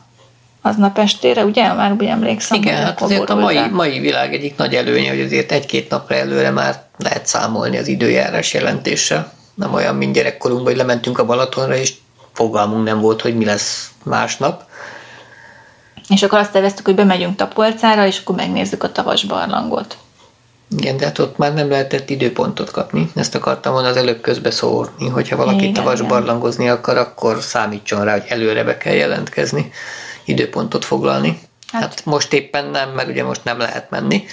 [0.61, 1.73] aznap estére, ugye?
[1.73, 2.61] Már úgy emlékszem.
[2.61, 6.49] Igen, hát azért a mai, mai világ egyik nagy előnye, hogy azért egy-két napra előre
[6.49, 9.31] már lehet számolni az időjárás jelentéssel.
[9.55, 11.93] Nem olyan, mint gyerekkorunkban, hogy lementünk a Balatonra, és
[12.33, 14.63] fogalmunk nem volt, hogy mi lesz másnap.
[16.09, 19.97] És akkor azt terveztük, hogy bemegyünk Tapolcára, és akkor megnézzük a tavas barlangot.
[20.77, 23.11] Igen, de hát ott már nem lehetett időpontot kapni.
[23.15, 26.07] Ezt akartam volna az előbb közbeszólni, hogyha valaki Igen, tavas igen.
[26.07, 29.71] barlangozni akar, akkor számítson rá, hogy előre be kell jelentkezni,
[30.25, 31.39] időpontot foglalni.
[31.71, 34.23] Hát, Hát- most éppen nem, mert ugye most nem lehet menni,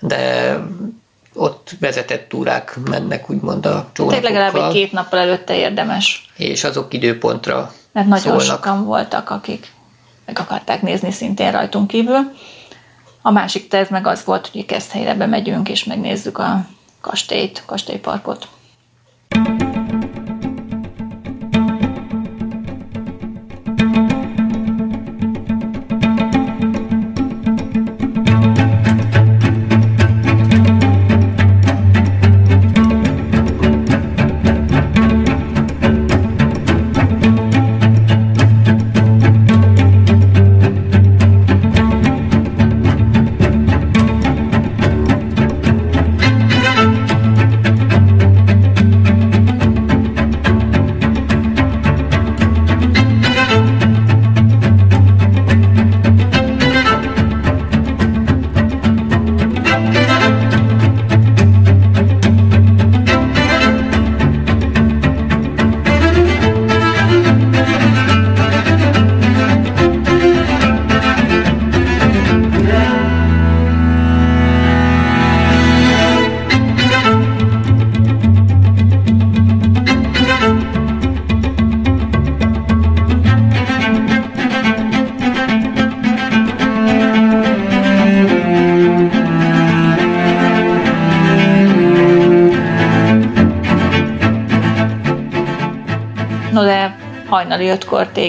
[0.00, 0.56] de
[1.34, 6.64] ott vezetett túrák mennek úgymond a Tehát csónakokkal, legalább egy két nappal előtte érdemes, és
[6.64, 8.44] azok időpontra mert nagyon szólnak.
[8.56, 9.72] sokan voltak, akik
[10.26, 12.32] meg akarták nézni szintén rajtunk kívül.
[13.22, 16.66] A másik terv meg az volt, hogy Keszthelyre bemegyünk, és megnézzük a
[17.00, 18.48] kastélyt, kastélyparkot.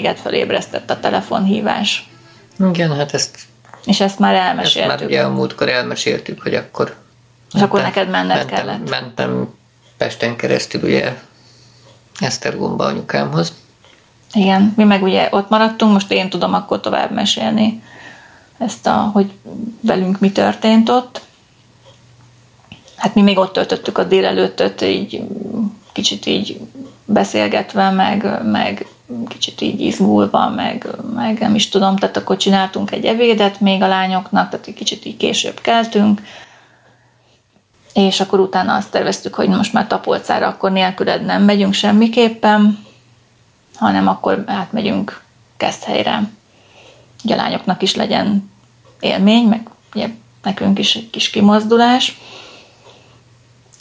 [0.04, 2.08] Téged felébresztett a telefonhívás.
[2.70, 3.38] Igen, hát ezt,
[3.84, 4.90] És ezt már ezt elmeséltük.
[4.90, 6.96] már ugye a múltkor elmeséltük, hogy akkor
[7.54, 8.90] És akkor neked menned mentem, kellett.
[8.90, 9.54] Mentem
[9.96, 11.18] Pesten keresztül ugye
[12.18, 13.52] Esztergomba anyukámhoz.
[14.32, 17.82] Igen, mi meg ugye ott maradtunk, most én tudom akkor tovább mesélni
[18.58, 19.32] ezt a, hogy
[19.80, 21.20] velünk mi történt ott.
[22.96, 25.22] Hát mi még ott töltöttük a délelőttöt, így
[25.92, 26.60] kicsit így
[27.04, 28.86] beszélgetve, meg, meg
[29.28, 33.86] kicsit így izgulva, meg, meg nem is tudom, tehát akkor csináltunk egy evédet még a
[33.86, 36.20] lányoknak, tehát egy kicsit így később keltünk,
[37.94, 42.84] és akkor utána azt terveztük, hogy most már Tapolcára akkor nélküled nem megyünk semmiképpen,
[43.76, 45.22] hanem akkor átmegyünk
[45.56, 46.22] Keszthelyre.
[47.24, 48.50] Ugye a lányoknak is legyen
[49.00, 50.08] élmény, meg ugye
[50.42, 52.18] nekünk is egy kis kimozdulás.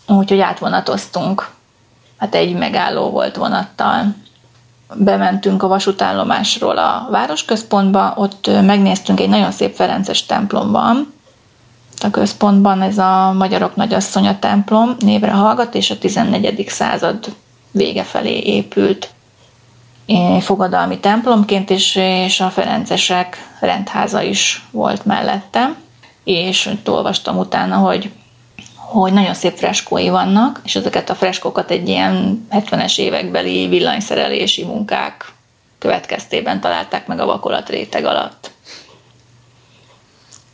[0.07, 1.51] Úgyhogy átvonatoztunk.
[2.17, 4.15] Hát egy megálló volt vonattal.
[4.95, 11.13] Bementünk a vasútállomásról a városközpontba, ott megnéztünk egy nagyon szép Ferences templomban,
[12.03, 16.65] a központban ez a Magyarok Nagyasszonya templom névre hallgat, és a 14.
[16.67, 17.35] század
[17.71, 19.09] vége felé épült
[20.39, 25.75] fogadalmi templomként, és, és a Ferencesek rendháza is volt mellette,
[26.23, 28.11] és olvastam utána, hogy
[28.99, 35.31] hogy nagyon szép freskói vannak, és ezeket a freskókat egy ilyen 70-es évekbeli villanyszerelési munkák
[35.79, 38.51] következtében találták meg a vakolat réteg alatt.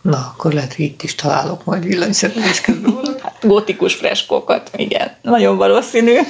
[0.02, 2.98] Na, akkor lehet, hogy itt is találok majd villanyszerelés közben.
[3.24, 6.18] Hát, gótikus freskókat, igen, nagyon valószínű.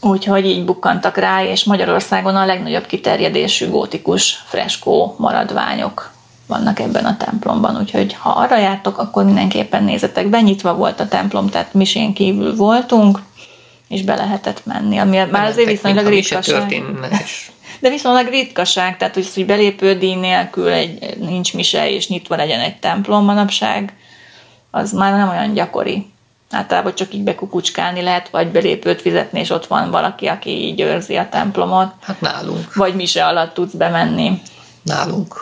[0.00, 6.13] Úgyhogy így bukkantak rá, és Magyarországon a legnagyobb kiterjedésű gótikus freskó maradványok
[6.46, 11.08] vannak ebben a templomban, úgyhogy ha arra jártok, akkor mindenképpen nézzetek be, nyitva volt a
[11.08, 13.18] templom, tehát misén kívül voltunk,
[13.88, 16.82] és be lehetett menni, ami már azért viszonylag ritkaság.
[17.80, 22.76] De viszonylag ritkaság, tehát hogy, hogy belépődíj nélkül egy, nincs mise, és nyitva legyen egy
[22.76, 23.92] templom manapság,
[24.70, 26.06] az már nem olyan gyakori.
[26.50, 31.16] Általában csak így bekukucskálni lehet, vagy belépőt fizetni, és ott van valaki, aki így őrzi
[31.16, 34.42] a templomot, hát nálunk, vagy mise alatt tudsz bemenni.
[34.82, 35.40] nálunk.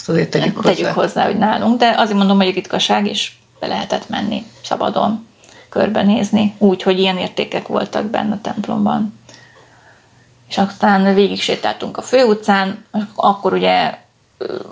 [0.00, 0.70] Azt azért tegyük hozzá.
[0.70, 5.26] Tegyük hozzá, hogy nálunk, de azért mondom, hogy ritkaság, és be lehetett menni szabadon,
[5.68, 9.18] körbenézni, úgy, hogy ilyen értékek voltak benne a templomban.
[10.48, 12.84] És aztán végig sétáltunk a főutcán,
[13.14, 13.98] akkor ugye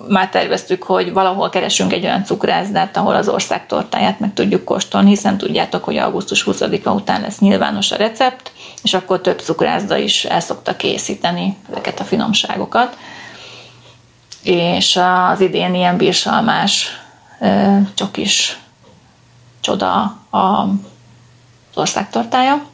[0.08, 5.08] már terveztük, hogy valahol keresünk egy olyan cukrászdát, ahol az ország tortáját meg tudjuk kóstolni,
[5.08, 10.24] hiszen tudjátok, hogy augusztus 20-a után lesz nyilvános a recept, és akkor több cukrászda is
[10.24, 12.96] el szokta készíteni ezeket a finomságokat
[14.48, 16.88] és az idén ilyen bírsalmás
[17.40, 18.58] ö, csokis
[19.60, 20.68] csoda az
[21.74, 22.66] országtortája.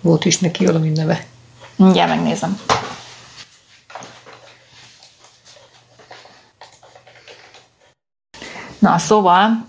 [0.00, 1.26] Volt is neki valami neve.
[1.76, 2.60] Mindjárt megnézem.
[8.78, 9.66] Na, szóval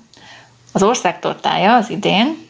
[0.71, 2.47] az országtortája az idén,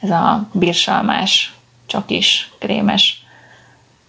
[0.00, 1.54] ez a bírsalmás,
[1.86, 3.24] csokis, krémes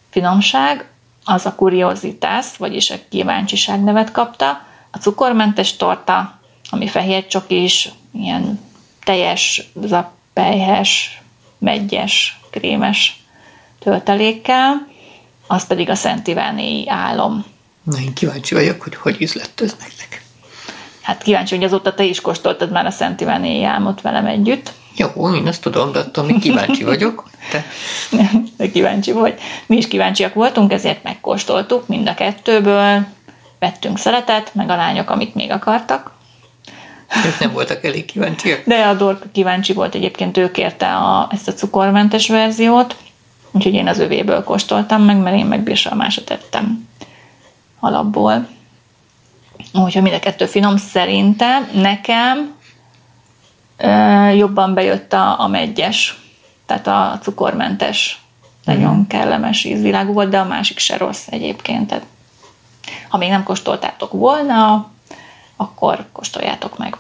[0.10, 0.91] finomság,
[1.32, 4.50] az a kuriozitás, vagyis a kíváncsiság nevet kapta,
[4.92, 8.60] a cukormentes torta, ami fehér csokis, ilyen
[9.04, 11.22] teljes, zappelyhes,
[11.58, 13.24] meggyes, krémes
[13.80, 14.88] töltelékkel,
[15.48, 17.46] az pedig a Szent Ivánéi álom.
[17.84, 20.24] Na, én kíváncsi vagyok, hogy hogy üzlett ez nektek.
[21.02, 24.74] Hát kíváncsi, hogy azóta te is kóstoltad már a Szent Ivánéi álmot velem együtt.
[24.96, 27.30] Jó, én ezt tudom, de attól még kíváncsi vagyok.
[27.52, 27.66] Te
[28.58, 29.40] De kíváncsi vagy.
[29.66, 33.06] Mi is kíváncsiak voltunk, ezért megkóstoltuk mind a kettőből.
[33.60, 36.12] Vettünk szeletet, meg a lányok, amit még akartak.
[37.26, 38.62] ők nem voltak elég kíváncsiak.
[38.66, 42.96] De a Dorka kíváncsi volt egyébként, ő kérte a, ezt a cukormentes verziót,
[43.52, 46.88] úgyhogy én az övéből kóstoltam meg, mert én meg bírsalmásat tettem
[47.80, 48.48] alapból.
[49.74, 51.70] Úgyhogy mind a kettő finom szerintem.
[51.74, 52.56] Nekem
[54.36, 56.20] jobban bejött a, a meggyes,
[56.66, 58.22] tehát a cukormentes.
[58.64, 61.88] Nagyon kellemes ízvilágú volt, de a másik se rossz egyébként.
[61.88, 62.06] Tehát,
[63.10, 64.90] ha még nem kóstoltátok volna,
[65.56, 66.98] akkor kóstoljátok meg.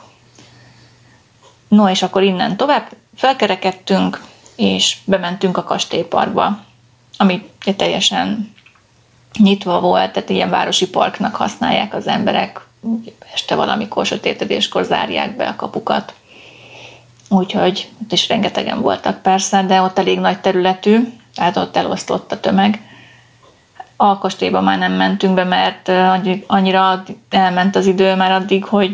[1.67, 4.23] No, és akkor innen tovább felkerekedtünk,
[4.55, 6.59] és bementünk a kastélyparkba,
[7.17, 8.53] ami teljesen
[9.39, 12.65] nyitva volt, tehát ilyen városi parknak használják az emberek,
[13.33, 16.13] este valamikor sötétedéskor zárják be a kapukat.
[17.33, 22.39] Úgyhogy ott is rengetegen voltak persze, de ott elég nagy területű, tehát ott eloszlott a
[22.39, 22.81] tömeg.
[23.95, 28.91] A kastélyba már nem mentünk be, mert annyi- annyira elment az idő már addig, hogy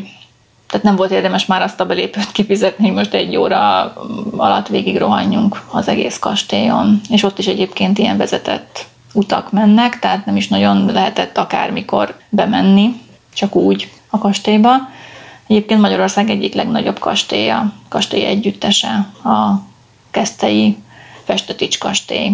[0.67, 3.93] tehát nem volt érdemes már azt a belépőt kifizetni, hogy most egy óra
[4.35, 7.01] alatt végig rohanjunk az egész kastélyon.
[7.09, 13.01] És ott is egyébként ilyen vezetett utak mennek, tehát nem is nagyon lehetett akármikor bemenni,
[13.33, 14.75] csak úgy a kastélyba.
[15.47, 19.61] Egyébként Magyarország egyik legnagyobb kastélya, kastély együttese, a
[20.11, 20.77] Kesztei
[21.23, 22.31] Festetics kastély.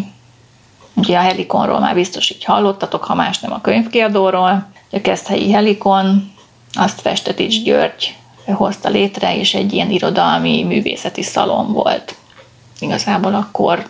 [0.94, 4.68] Ugye a Helikonról már biztos így hallottatok, ha más nem a könyvkiadóról.
[4.92, 6.32] A Keszthelyi Helikon,
[6.74, 12.16] azt Festetics György hozta létre, és egy ilyen irodalmi művészeti szalon volt.
[12.80, 13.90] Igazából akkor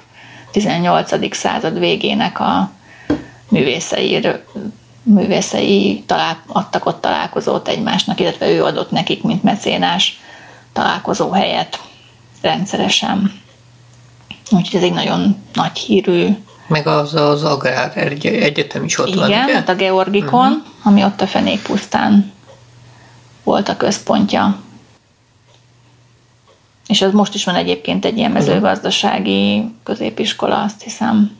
[0.51, 1.35] 18.
[1.35, 2.71] század végének a
[3.49, 4.19] művészei,
[5.03, 10.19] művészei talál, adtak ott találkozót egymásnak, illetve ő adott nekik, mint mecénás
[10.73, 11.79] találkozó helyet
[12.41, 13.41] rendszeresen.
[14.51, 16.35] Úgyhogy ez egy nagyon nagy hírű
[16.67, 20.63] meg az az Agrár Egyetem is ott Igen, van, Igen, hát a Georgikon, uh-huh.
[20.83, 22.31] ami ott a Fenékpusztán
[23.43, 24.59] volt a központja.
[26.87, 31.37] És az most is van egyébként egy ilyen mezőgazdasági középiskola, azt hiszem,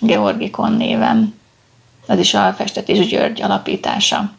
[0.00, 1.37] Georgikon néven.
[2.08, 4.30] Ez is a Festetés György alapítása.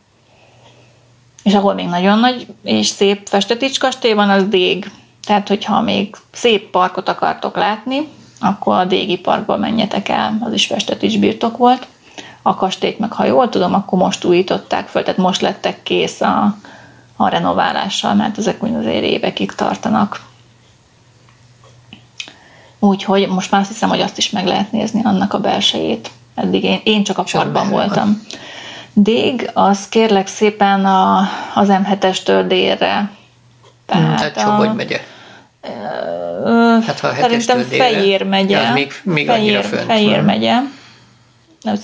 [1.43, 4.91] És ahol még nagyon nagy és szép Festetics kastély van, az Dég.
[5.24, 8.07] Tehát, hogyha még szép parkot akartok látni,
[8.39, 11.88] akkor a Dégi parkba menjetek el, az is Festetics birtok volt
[12.41, 16.57] a kastélyt, meg ha jól tudom, akkor most újították föl, tehát most lettek kész a,
[17.15, 20.22] a renoválással, mert ezek úgy azért évekig tartanak.
[22.80, 26.11] Úgyhogy most már azt hiszem, hogy azt is meg lehet nézni annak a belsejét.
[26.41, 28.21] Eddig én, én csak a parkban voltam.
[28.93, 31.19] Dég, az kérlek szépen a,
[31.53, 33.11] az M7-estől délre.
[33.85, 35.01] Tehát, hát Somogy megye.
[36.85, 38.61] Hát, ha szerintem Fejér megye.
[38.61, 40.55] Ja, még, még Fejér, Fejér megye.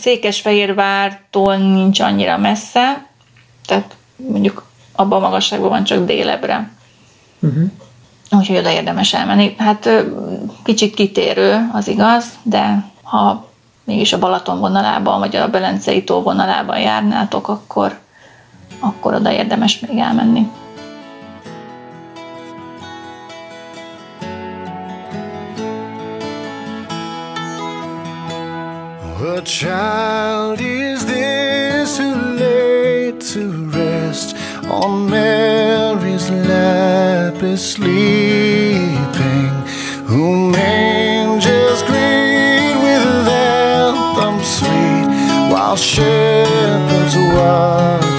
[0.01, 3.05] Székesfehérvártól nincs annyira messze,
[3.65, 6.69] tehát mondjuk abban a magasságban van csak délebre.
[7.39, 7.71] Uh-huh.
[8.31, 9.55] Úgyhogy oda érdemes elmenni.
[9.57, 9.89] Hát
[10.63, 13.49] kicsit kitérő, az igaz, de ha
[13.85, 17.97] mégis a Balaton vonalában, vagy a Belencei tó vonalában járnátok, akkor,
[18.79, 20.47] akkor oda érdemes még elmenni.
[29.19, 34.35] What child is this who laid to rest
[34.69, 39.53] on Mary's lap is sleeping?
[40.07, 40.34] Whom
[47.45, 48.14] heart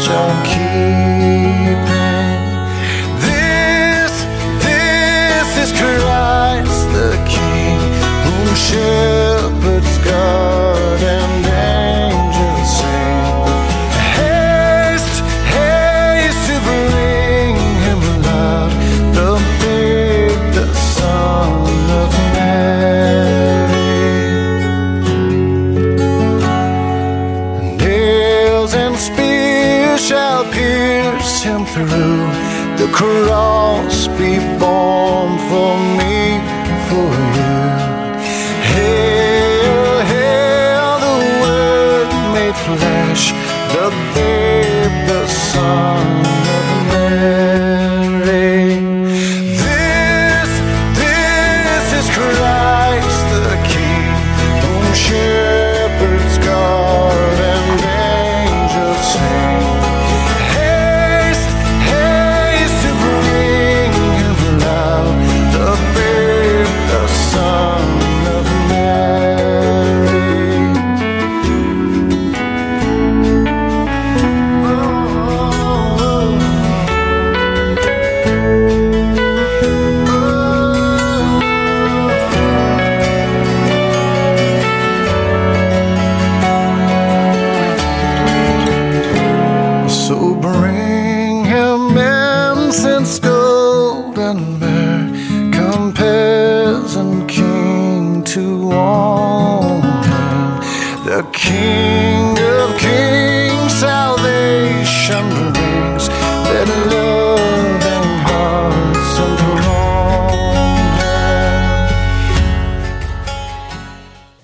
[92.67, 100.61] incense, gold and myrrh, come peasant king to honor
[101.05, 103.73] the King of Kings.
[103.79, 106.09] Salvation brings
[106.47, 109.45] that loving hearts unto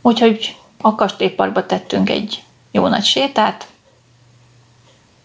[0.02, 3.71] Úgyhogy a kastélyparkba tettünk egy jó nagy sétát,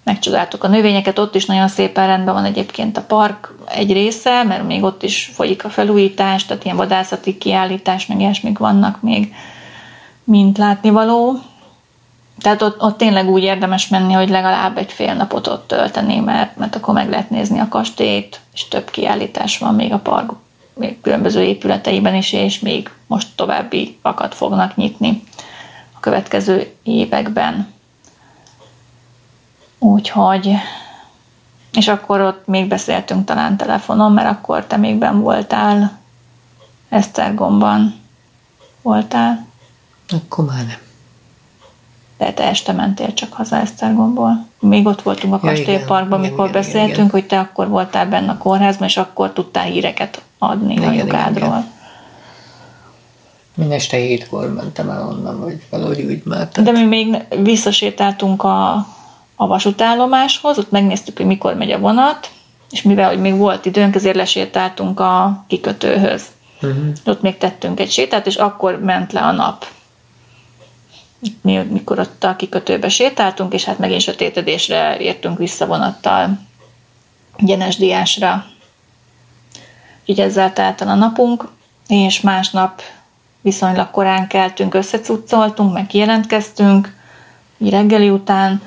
[0.08, 4.68] megcsodáltuk a növényeket, ott is nagyon szépen rendben van egyébként a park egy része, mert
[4.68, 9.34] még ott is folyik a felújítás, tehát ilyen vadászati kiállítás, meg ilyesmik vannak még,
[10.24, 11.40] mint látnivaló.
[12.40, 16.58] tehát ott, ott tényleg úgy érdemes menni, hogy legalább egy fél napot ott tölteni, mert,
[16.58, 20.32] mert akkor meg lehet nézni a kastélyt, és több kiállítás van még a park
[20.74, 25.24] még különböző épületeiben is, és még most további fakat fognak nyitni
[25.96, 27.76] a következő években.
[29.80, 30.54] Úgyhogy,
[31.72, 35.98] és akkor ott még beszéltünk talán telefonon, mert akkor te még ben voltál
[36.90, 37.96] Esztergomban.
[38.82, 39.46] Voltál?
[40.10, 40.78] Akkor már nem.
[42.18, 44.46] De te este mentél csak haza Esztergomból.
[44.60, 47.10] Még ott voltunk a Ja, kastélyparkban, igen, mikor igen, beszéltünk, igen, igen.
[47.10, 51.48] hogy te akkor voltál benne a kórházban, és akkor tudtál híreket adni Igen, igen, anyukádról.
[51.48, 51.76] igen.
[53.66, 56.64] Én este hétkor mentem el onnan, vagy valahogy úgy mert.
[56.64, 58.88] De mi még visszasétáltunk a,
[59.40, 62.30] a vasútállomáshoz, ott megnéztük, hogy mikor megy a vonat,
[62.70, 66.24] és mivel hogy még volt időnk, ezért lesétáltunk a kikötőhöz.
[66.62, 66.88] Uh-huh.
[67.06, 69.66] Ott még tettünk egy sétát, és akkor ment le a nap.
[71.42, 76.40] Mi, mikor ott a kikötőbe sétáltunk, és hát megint sötétedésre értünk vissza vonattal
[77.40, 78.46] Gyenes Diásra.
[80.06, 81.48] Így ezzel telt el a napunk,
[81.88, 82.82] és másnap
[83.42, 86.96] viszonylag korán keltünk, összecuccoltunk, meg kijelentkeztünk,
[87.58, 88.62] így reggeli után,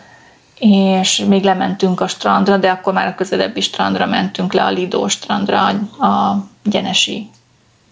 [0.61, 5.09] és még lementünk a strandra, de akkor már a közelebbi strandra mentünk le, a Lidó
[5.09, 5.67] strandra,
[5.99, 7.29] a Gyenesi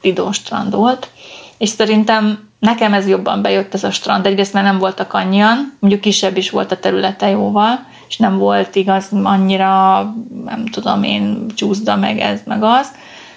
[0.03, 1.11] Lidó strand volt,
[1.59, 6.03] és szerintem nekem ez jobban bejött ez a strand, egyrészt mert nem voltak annyian, mondjuk
[6.03, 10.01] kisebb is volt a területe jóval, és nem volt igaz annyira,
[10.45, 12.89] nem tudom én, csúszda meg ez, meg az,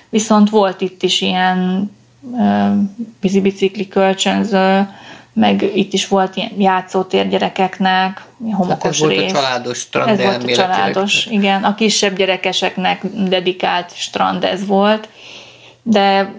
[0.09, 1.91] viszont volt itt is ilyen
[2.37, 2.67] ö,
[3.21, 4.89] vízibicikli kölcsönző,
[5.33, 9.31] meg itt is volt ilyen játszótér gyerekeknek, Hát ez homokos volt a rész.
[9.31, 11.63] családos strand Ez volt a családos, igen.
[11.63, 15.09] A kisebb gyerekeseknek dedikált strand ez volt,
[15.83, 16.33] de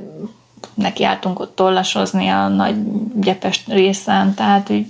[0.75, 2.75] neki álltunk ott tollasozni a nagy
[3.15, 4.87] gyepes részen, tehát így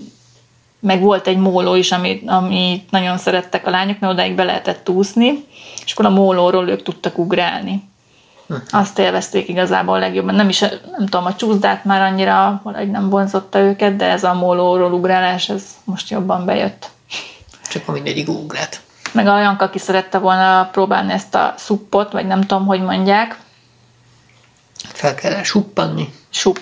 [0.80, 4.88] meg volt egy móló is, amit, amit nagyon szerettek a lányok, mert odáig be lehetett
[4.88, 5.44] úszni,
[5.84, 7.82] és akkor a mólóról ők tudtak ugrálni.
[8.70, 10.34] Azt élvezték igazából legjobban.
[10.34, 14.34] Nem is, nem tudom, a csúszdát már annyira valahogy nem vonzotta őket, de ez a
[14.34, 16.90] mólóról ugrálás, ez most jobban bejött.
[17.70, 18.80] Csak a mindegyik ugrát.
[19.12, 23.36] Meg a Janka, aki szerette volna próbálni ezt a szuppot, vagy nem tudom, hogy mondják,
[24.92, 26.56] Fel kell suppanni supp.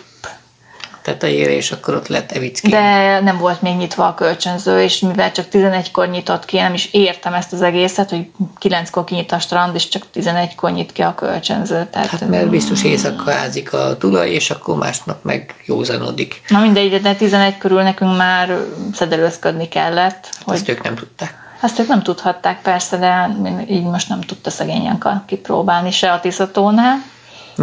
[1.02, 2.68] Tetejére, és akkor ott lett evicki.
[2.68, 6.88] De nem volt még nyitva a kölcsönző, és mivel csak 11-kor nyitott ki, nem is
[6.92, 8.30] értem ezt az egészet, hogy
[8.60, 11.88] 9-kor kinyit a strand, és csak 11-kor nyit ki a kölcsönző.
[11.90, 16.42] Tehát, Hát mert biztos éjszaka ázik a tulaj, és akkor másnap meg józanodik.
[16.48, 21.48] Na mindegy, de 11 körül nekünk már szedelőzködni kellett, hogy Ezt ők nem tudták.
[21.60, 23.36] Azt ők nem tudhatták persze, de
[23.68, 27.02] így most nem tudta szegény Janka kipróbálni se a Tiszatónál.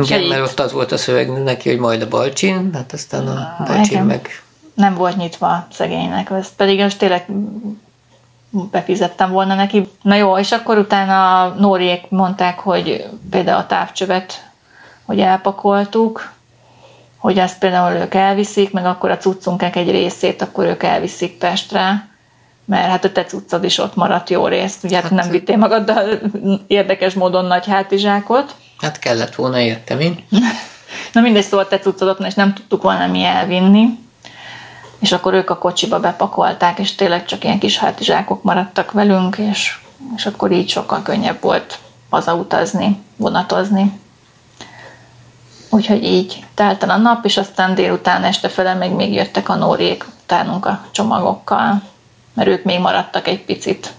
[0.02, 3.56] Igen, mert ott az volt a szöveg neki, hogy majd a Balcsin, hát aztán a
[3.68, 4.06] Balcsin igen.
[4.06, 4.42] meg
[4.74, 7.26] nem volt nyitva szegénynek, ezt pedig most tényleg
[8.50, 9.90] befizettem volna neki.
[10.02, 14.50] Na jó, és akkor utána Nóriék mondták, hogy például a távcsövet,
[15.06, 16.32] hogy elpakoltuk,
[17.18, 22.08] hogy ezt például ők elviszik, meg akkor a cuccunknak egy részét, akkor ők elviszik Pestre,
[22.66, 26.20] mert hát a te cuccod is ott maradt jó részt, ugye hát nem vittél magaddal
[26.68, 28.56] érdekes módon nagy hátizsákot.
[28.78, 30.24] Hát kellett volna értem én.
[31.14, 34.00] Na mindegy, szóval te cuccodot, és nem tudtuk volna mi elvinni.
[35.00, 39.80] És akkor ők a kocsiba bepakolták, és tényleg csak ilyen kis hátizsákok maradtak velünk, és,
[40.16, 44.00] és akkor így sokkal könnyebb volt hazautazni, vonatozni.
[45.70, 49.56] Úgyhogy így telt el a nap, és aztán délután este fele még, még jöttek a
[49.56, 51.82] nórék utánunk a csomagokkal,
[52.34, 53.94] mert ők még maradtak egy picit.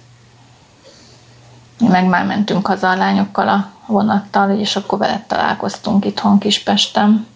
[1.78, 7.26] Meg már mentünk haza a lányokkal a vonattal, és akkor veled találkoztunk itthon Kispesten.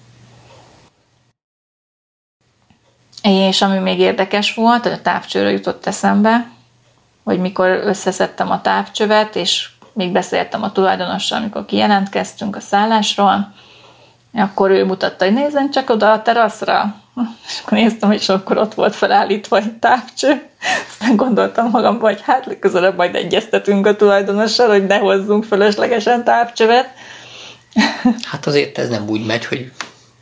[3.22, 6.51] És ami még érdekes volt, hogy a távcsőről jutott eszembe,
[7.24, 13.53] hogy mikor összeszedtem a távcsövet, és még beszéltem a tulajdonossal, amikor kijelentkeztünk a szállásról,
[14.34, 17.01] akkor ő mutatta, hogy nézzen csak oda a teraszra.
[17.46, 20.42] És akkor néztem, és akkor ott volt felállítva egy távcső.
[20.88, 26.88] Aztán gondoltam magamban, hogy hát legközelebb majd egyeztetünk a tulajdonossal, hogy ne hozzunk fölöslegesen távcsövet.
[28.22, 29.72] Hát azért ez nem úgy megy, hogy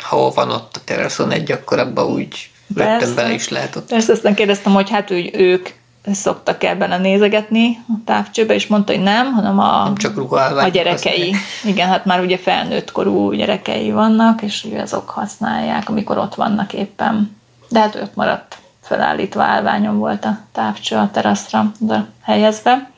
[0.03, 3.89] ha van ott a teraszon egy, akkor abba úgy rögtön bele is lehet ott.
[3.89, 5.69] Persze aztán kérdeztem, hogy hát úgy ők
[6.05, 10.69] szoktak -e benne nézegetni a távcsőbe, és mondta, hogy nem, hanem a, Nem csak a
[10.73, 11.35] gyerekei.
[11.65, 16.73] Igen, hát már ugye felnőtt korú gyerekei vannak, és ugye azok használják, amikor ott vannak
[16.73, 17.37] éppen.
[17.69, 22.91] De hát ott maradt felállítva állványon volt a távcső a teraszra oda helyezve.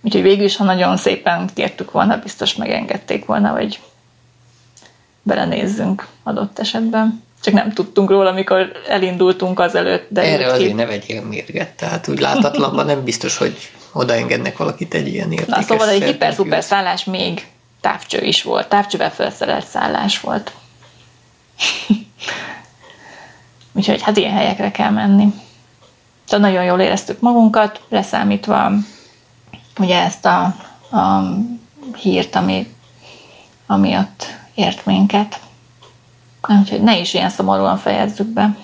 [0.00, 3.80] Úgyhogy végül is, ha nagyon szépen kértük volna, biztos megengedték volna, hogy
[5.22, 7.22] belenézzünk adott esetben.
[7.42, 10.06] Csak nem tudtunk róla, amikor elindultunk azelőtt.
[10.10, 14.94] De Erre azért ki- ne vegyél mérget, tehát úgy látatlanban nem biztos, hogy odaengednek valakit
[14.94, 17.46] egy ilyen értékes Na, szóval egy hiper-szuper szállás még
[17.80, 18.68] távcső is volt.
[18.68, 20.52] Távcsővel felszerelt szállás volt.
[23.72, 25.26] Úgyhogy hát ilyen helyekre kell menni.
[26.28, 28.70] Tehát nagyon jól éreztük magunkat, leszámítva
[29.78, 30.42] ugye ezt a,
[30.96, 31.34] a
[31.96, 32.74] hírt, ami,
[33.66, 35.40] ami ott ért minket.
[36.48, 38.56] Úgyhogy ne is ilyen szomorúan fejezzük be.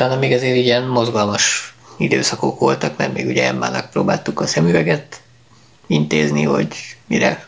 [0.00, 5.20] Utána még azért ilyen mozgalmas időszakok voltak, mert még ugye Emmának próbáltuk a szemüveget
[5.86, 6.68] intézni, hogy
[7.06, 7.46] mire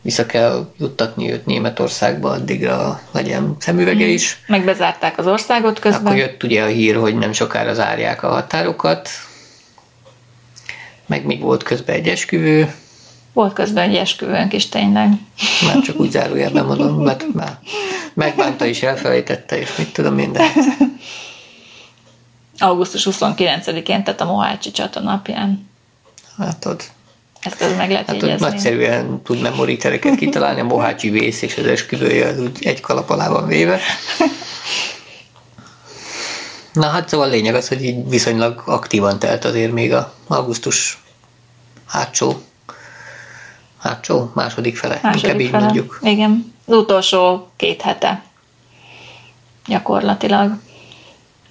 [0.00, 4.42] vissza kell juttatni őt Németországba, addigra legyen szemüvege is.
[4.46, 6.04] meg bezárták az országot közben.
[6.04, 9.08] Akkor jött ugye a hír, hogy nem sokára zárják a határokat,
[11.06, 12.74] meg még volt közben egy esküvő,
[13.32, 15.10] Volt közben egy esküvőnk is tényleg.
[15.66, 17.58] már csak úgy zárójelben mondom, mert már
[18.14, 20.52] megbánta is, elfelejtette, és mit tudom de
[22.64, 25.68] Augusztus 29-én, tehát a Mohácsi csata napján.
[26.66, 26.90] ott
[27.40, 28.46] Ezt az meg lehet Hát jegyezni.
[28.46, 33.28] nagyszerűen tud memoritereket kitalálni, a Mohácsi vész és az esküvője az úgy egy kalap alá
[33.28, 33.80] van véve.
[36.72, 41.02] Na hát szóval a lényeg az, hogy így viszonylag aktívan telt azért még a augusztus
[41.86, 42.42] hátsó,
[43.78, 45.64] hátsó, második fele, inkább Második így fele.
[45.64, 45.98] mondjuk.
[46.02, 46.54] Igen.
[46.66, 48.22] Az utolsó két hete.
[49.66, 50.58] Gyakorlatilag.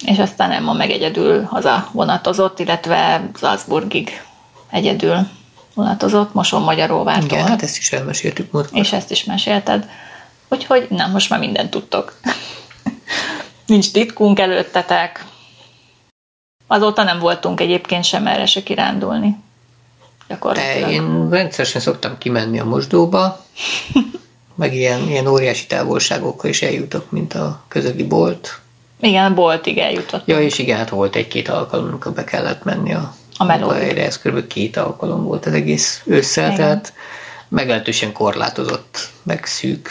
[0.06, 4.22] És aztán Emma meg egyedül haza vonatozott, illetve Salzburgig
[4.70, 5.18] egyedül
[5.74, 7.24] vonatozott, Moson Magyaróvártól.
[7.24, 8.78] Igen, hát ezt is elmeséltük múltkor.
[8.78, 9.88] És ezt is mesélted.
[10.48, 12.18] Úgyhogy na, most már mindent tudtok.
[13.66, 15.24] Nincs titkunk előttetek.
[16.66, 19.36] Azóta nem voltunk egyébként sem erre se kirándulni.
[20.54, 23.44] De én rendszeresen szoktam kimenni a mosdóba,
[24.54, 28.60] meg ilyen, ilyen óriási távolságokkal is eljutok, mint a közeli bolt.
[29.00, 30.26] Igen, boltig eljutott.
[30.26, 34.18] Ja, és igen, hát volt egy-két alkalom, amikor be kellett menni a, A munkahelyre, ez
[34.18, 34.46] kb.
[34.46, 36.56] két alkalom volt az egész ősszel, Igen.
[36.56, 36.92] tehát
[37.48, 39.88] meglehetősen korlátozott, meg szűk.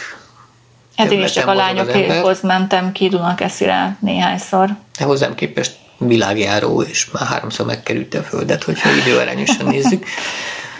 [0.96, 4.76] Hát én is csak a lányokhoz mentem ki Dunakeszire néhányszor.
[4.98, 10.06] De hozzám képest világjáró, és már háromszor megkerülte a földet, hogyha időarányosan nézzük.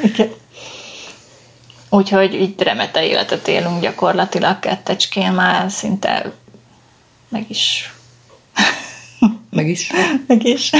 [1.89, 6.33] Úgyhogy így remete életet élünk gyakorlatilag kettecskén, már szinte
[7.29, 7.94] meg is,
[9.51, 9.91] Meg is,
[10.27, 10.71] meg is,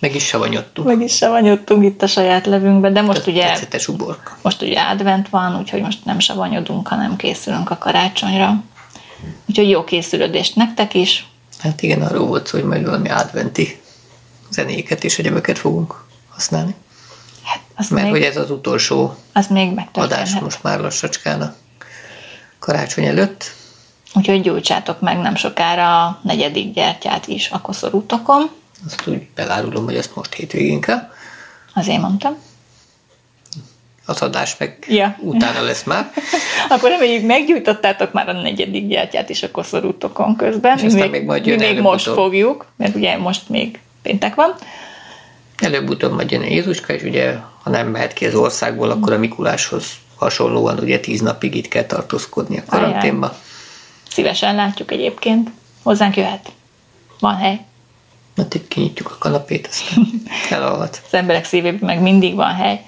[0.00, 0.88] meg is savanyodtunk.
[0.88, 4.38] meg is savanyodtunk itt a saját levünkbe, de most ugye, Tetszetes uborka.
[4.42, 8.62] most ugye advent van, úgyhogy most nem savanyodunk, hanem készülünk a karácsonyra.
[9.46, 11.26] Úgyhogy jó készülődést nektek is.
[11.58, 13.80] Hát igen, arról volt szó, hogy majd valami adventi
[14.50, 16.74] zenéket és egyebeket fogunk használni.
[17.42, 21.54] Hát az Mert még, hogy ez az utolsó az még adás most már lassacskán a
[22.58, 23.54] karácsony előtt.
[24.14, 28.50] Úgyhogy gyújtsátok meg nem sokára a negyedik gyertyát is a koszorútokon.
[28.86, 31.10] Azt úgy belárulom, hogy ezt most hétvégén kell.
[31.74, 32.36] Azért mondtam.
[34.06, 35.16] Az adás meg Ja.
[35.20, 36.10] utána lesz már.
[36.68, 40.78] Akkor reméljük meggyújtottátok már a negyedik gyertyát is a koszorútokon közben.
[40.78, 44.54] És aztán még majd jön mi még most fogjuk, mert ugye most még péntek van.
[45.58, 49.86] Előbb-utóbb majd jön Jézuska, és ugye, ha nem mehet ki az országból, akkor a Mikuláshoz
[50.16, 53.36] hasonlóan ugye tíz napig itt kell tartózkodni a karanténba.
[54.14, 55.50] Szívesen látjuk egyébként.
[55.82, 56.52] Hozzánk jöhet.
[57.18, 57.60] Van hely.
[58.36, 60.04] Addig kinyitjuk a kanapét, aztán
[60.50, 61.02] elalhat.
[61.06, 62.84] Az emberek szívében meg mindig van hely.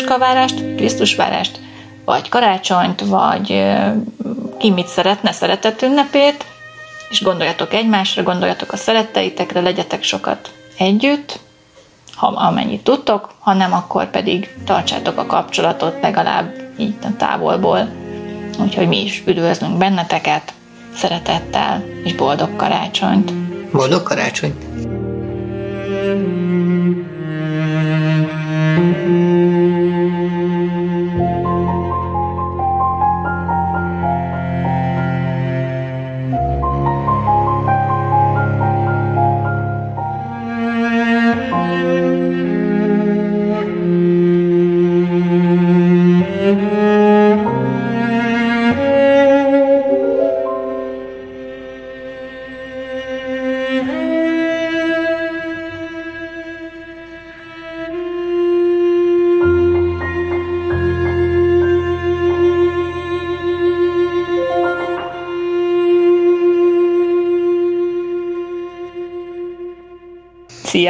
[0.00, 1.60] Jézuskavárást, Krisztusvárást,
[2.04, 3.64] vagy karácsonyt, vagy
[4.58, 6.44] ki mit szeretne, szeretett ünnepét,
[7.10, 11.38] és gondoljatok egymásra, gondoljatok a szeretteitekre, legyetek sokat együtt,
[12.14, 17.88] ha amennyit tudtok, ha nem, akkor pedig tartsátok a kapcsolatot legalább így a távolból.
[18.58, 20.52] Úgyhogy mi is üdvözlünk benneteket,
[20.94, 23.32] szeretettel és boldog karácsonyt!
[23.72, 24.64] Boldog karácsonyt!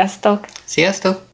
[0.01, 0.47] Sziasztok!
[0.65, 1.30] Sziasztok!